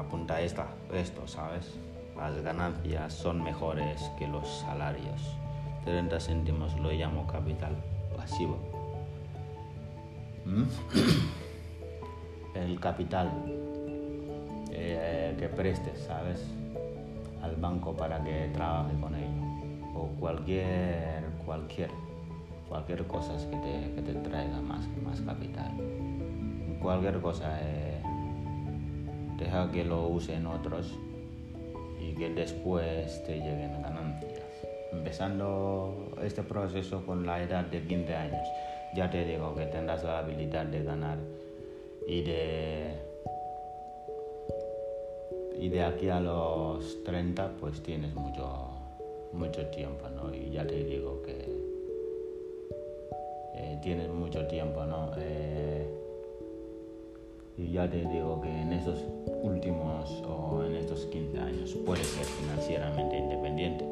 Apunta 0.00 0.40
esta, 0.40 0.66
esto, 0.92 1.26
¿sabes? 1.26 1.78
las 2.16 2.42
ganancias 2.42 3.12
son 3.12 3.42
mejores 3.42 4.10
que 4.18 4.26
los 4.26 4.48
salarios. 4.48 5.36
30 5.84 6.20
céntimos 6.20 6.78
lo 6.78 6.90
llamo 6.92 7.26
capital 7.26 7.76
pasivo. 8.16 8.58
¿Mm? 10.44 10.64
El 12.54 12.78
capital 12.78 13.30
eh, 14.70 15.34
que 15.38 15.48
prestes, 15.48 15.98
¿sabes? 16.06 16.46
Al 17.42 17.56
banco 17.56 17.94
para 17.94 18.22
que 18.22 18.50
trabaje 18.54 18.94
con 19.00 19.14
ello. 19.14 19.42
O 19.94 20.06
cualquier, 20.20 21.24
cualquier, 21.44 21.90
cualquier 22.68 23.06
cosa 23.06 23.36
que 23.50 23.56
te, 23.56 23.94
que 23.94 24.02
te 24.02 24.14
traiga 24.20 24.60
más, 24.60 24.86
más 25.04 25.20
capital. 25.20 25.72
Cualquier 26.80 27.20
cosa, 27.20 27.58
eh, 27.60 27.83
deja 29.38 29.70
que 29.70 29.84
lo 29.84 30.08
usen 30.08 30.46
otros 30.46 30.94
que 32.16 32.30
después 32.30 33.22
te 33.24 33.36
lleguen 33.36 33.82
ganancias. 33.82 34.42
Empezando 34.92 36.12
este 36.22 36.42
proceso 36.42 37.04
con 37.04 37.26
la 37.26 37.42
edad 37.42 37.64
de 37.64 37.82
15 37.82 38.14
años, 38.14 38.48
ya 38.94 39.10
te 39.10 39.24
digo 39.24 39.54
que 39.54 39.66
tendrás 39.66 40.04
la 40.04 40.18
habilidad 40.18 40.66
de 40.66 40.84
ganar 40.84 41.18
y 42.06 42.22
de 42.22 43.14
y 45.58 45.68
de 45.68 45.82
aquí 45.82 46.08
a 46.08 46.20
los 46.20 47.02
30 47.04 47.52
pues 47.60 47.82
tienes 47.82 48.12
mucho 48.14 48.68
mucho 49.32 49.66
tiempo 49.68 50.08
no 50.10 50.34
y 50.34 50.50
ya 50.50 50.66
te 50.66 50.84
digo 50.84 51.22
que 51.22 51.48
eh, 53.54 53.78
tienes 53.82 54.10
mucho 54.10 54.46
tiempo 54.46 54.84
no 54.84 55.12
eh, 55.16 55.88
y 57.56 57.70
ya 57.70 57.88
te 57.88 58.04
digo 58.04 58.40
que 58.40 58.48
en 58.48 58.72
esos 58.72 59.04
últimos 59.42 60.22
o 60.26 60.64
en 60.64 60.74
estos 60.74 61.06
15 61.06 61.38
años 61.38 61.76
puedes 61.86 62.06
ser 62.06 62.24
financieramente 62.24 63.18
independiente. 63.18 63.84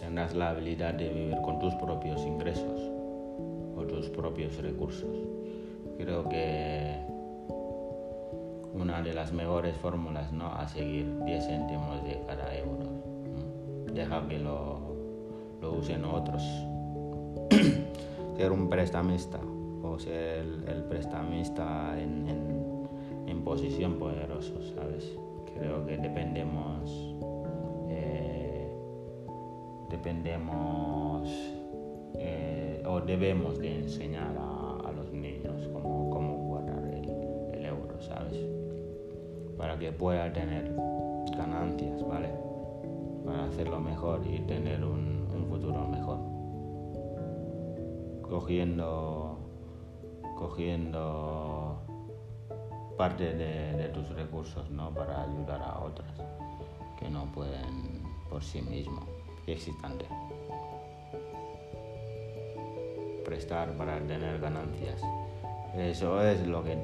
Tendrás 0.00 0.34
la 0.34 0.50
habilidad 0.50 0.94
de 0.94 1.08
vivir 1.08 1.36
con 1.42 1.58
tus 1.58 1.74
propios 1.74 2.24
ingresos 2.24 2.80
o 3.76 3.82
tus 3.82 4.08
propios 4.08 4.56
recursos. 4.56 5.14
Creo 5.98 6.28
que 6.28 6.96
una 8.72 9.02
de 9.02 9.12
las 9.12 9.32
mejores 9.32 9.76
fórmulas 9.76 10.32
¿no? 10.32 10.46
a 10.46 10.66
seguir, 10.68 11.12
10 11.24 11.46
céntimos 11.46 12.02
de 12.04 12.22
cada 12.26 12.56
euro. 12.56 12.86
Deja 13.92 14.26
que 14.28 14.38
lo, 14.38 14.96
lo 15.60 15.72
usen 15.72 16.04
otros. 16.04 16.42
ser 18.36 18.52
un 18.52 18.68
prestamista 18.68 19.40
ser 19.98 20.44
el, 20.66 20.84
prestamista 20.88 21.96
en, 21.98 22.16
posición 23.44 23.94
poderosa, 24.00 24.54
¿sabes? 24.74 25.16
Creo 25.54 25.86
que 25.86 25.96
dependemos, 25.98 27.14
eh, 27.88 28.68
dependemos 29.88 31.30
eh, 32.18 32.82
o 32.84 33.00
debemos 33.00 33.56
de 33.60 33.82
enseñar 33.82 34.36
a, 34.36 34.90
los 34.90 35.12
niños 35.12 35.68
cómo, 35.72 36.10
cómo 36.10 36.38
guardar 36.48 36.84
el, 36.92 37.64
euro, 37.64 38.00
¿sabes? 38.00 38.36
Para 39.56 39.78
que 39.78 39.92
pueda 39.92 40.32
tener 40.32 40.74
ganancias, 41.38 42.04
¿vale? 42.08 42.30
Para 43.24 43.44
hacerlo 43.44 43.78
mejor 43.78 44.22
y 44.26 44.40
tener 44.40 44.84
un 44.84 45.46
futuro 45.48 45.86
mejor. 45.86 46.18
Cogiendo, 48.28 49.35
cogiendo 50.36 51.82
parte 52.96 53.34
de, 53.34 53.88
tus 53.88 54.08
recursos, 54.10 54.70
¿no? 54.70 54.90
Para 54.90 55.22
ayudar 55.22 55.62
a 55.62 55.80
otras 55.80 56.10
que 56.98 57.08
no 57.08 57.24
pueden 57.32 58.02
por 58.30 58.42
sí 58.42 58.62
mismos. 58.62 59.04
Existante 59.46 60.06
prestar 63.26 63.76
para 63.76 63.98
tener 63.98 64.40
ganancias. 64.40 65.02
Eso 65.76 66.22
es 66.22 66.46
lo 66.46 66.62
que 66.62 66.76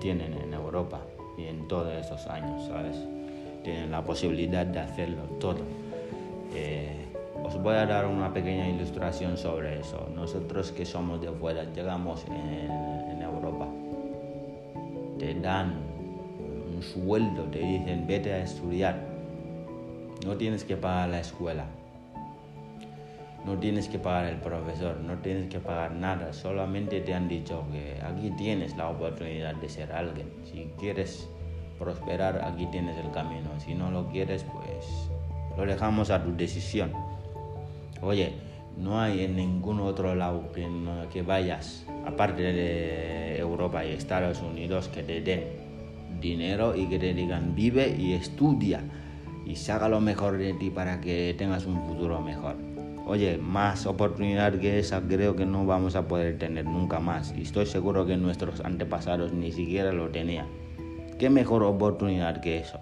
tienen 0.00 0.34
en 0.34 0.52
Europa 0.52 1.00
y 1.36 1.46
en 1.46 1.66
todos 1.66 1.92
esos 1.94 2.26
años, 2.26 2.66
¿sabes? 2.66 2.96
Tienen 3.64 3.90
la 3.90 4.02
posibilidad 4.02 4.66
de 4.66 4.80
hacerlo 4.80 5.22
todo. 5.40 5.62
Eh, 6.54 7.01
os 7.54 7.62
voy 7.62 7.74
a 7.74 7.86
dar 7.86 8.06
una 8.06 8.32
pequeña 8.32 8.68
ilustración 8.68 9.36
sobre 9.36 9.80
eso. 9.80 10.08
Nosotros 10.14 10.72
que 10.72 10.84
somos 10.84 11.20
de 11.20 11.30
fuera, 11.30 11.64
llegamos 11.64 12.24
en, 12.26 12.70
en 12.70 13.22
Europa, 13.22 13.68
te 15.18 15.34
dan 15.34 15.74
un 16.74 16.82
sueldo, 16.82 17.44
te 17.44 17.58
dicen 17.58 18.06
vete 18.06 18.32
a 18.32 18.42
estudiar, 18.42 18.98
no 20.24 20.36
tienes 20.36 20.64
que 20.64 20.76
pagar 20.76 21.10
la 21.10 21.20
escuela 21.20 21.66
no 23.44 23.58
tienes 23.58 23.88
que 23.88 23.98
pagar 23.98 24.26
el 24.26 24.36
profesor, 24.36 24.98
no 25.00 25.18
tienes 25.18 25.48
que 25.48 25.58
pagar 25.58 25.92
nada, 25.92 26.32
solamente 26.32 27.00
te 27.00 27.12
han 27.12 27.28
dicho 27.28 27.64
que 27.72 28.00
aquí 28.02 28.30
tienes 28.30 28.76
la 28.76 28.88
oportunidad 28.88 29.56
de 29.56 29.68
ser 29.68 29.92
alguien. 29.92 30.30
Si 30.44 30.70
quieres 30.78 31.28
prosperar, 31.78 32.40
aquí 32.44 32.66
tienes 32.66 32.96
el 32.98 33.10
camino. 33.10 33.50
Si 33.58 33.74
no 33.74 33.90
lo 33.90 34.06
quieres, 34.08 34.44
pues 34.44 35.10
lo 35.56 35.66
dejamos 35.66 36.10
a 36.10 36.22
tu 36.22 36.36
decisión. 36.36 36.92
Oye, 38.02 38.34
no 38.76 39.00
hay 39.00 39.24
en 39.24 39.36
ningún 39.36 39.80
otro 39.80 40.14
lado 40.14 40.50
que, 40.52 41.22
vayas, 41.22 41.86
aparte 42.04 42.42
de 42.42 43.38
Europa 43.38 43.84
y 43.84 43.92
Estados 43.92 44.42
Unidos, 44.42 44.88
que 44.88 45.02
te 45.02 45.20
den 45.20 45.44
dinero 46.20 46.76
y 46.76 46.86
que 46.86 46.98
te 46.98 47.14
digan 47.14 47.54
vive 47.54 47.96
y 47.96 48.12
estudia 48.12 48.80
y 49.46 49.56
saca 49.56 49.88
lo 49.88 50.00
mejor 50.00 50.36
de 50.36 50.54
ti 50.54 50.70
para 50.70 51.00
que 51.00 51.34
tengas 51.36 51.64
un 51.64 51.80
futuro 51.86 52.20
mejor 52.20 52.56
oye, 53.06 53.38
más 53.38 53.86
oportunidad 53.86 54.58
que 54.58 54.78
esa 54.78 55.00
creo 55.02 55.36
que 55.36 55.46
no 55.46 55.66
vamos 55.66 55.96
a 55.96 56.08
poder 56.08 56.38
tener 56.38 56.64
nunca 56.64 57.00
más. 57.00 57.34
Y 57.36 57.42
estoy 57.42 57.66
seguro 57.66 58.06
que 58.06 58.16
nuestros 58.16 58.60
antepasados 58.60 59.32
ni 59.32 59.52
siquiera 59.52 59.92
lo 59.92 60.08
tenían. 60.08 60.46
¿Qué 61.18 61.30
mejor 61.30 61.62
oportunidad 61.62 62.40
que 62.40 62.58
eso? 62.58 62.80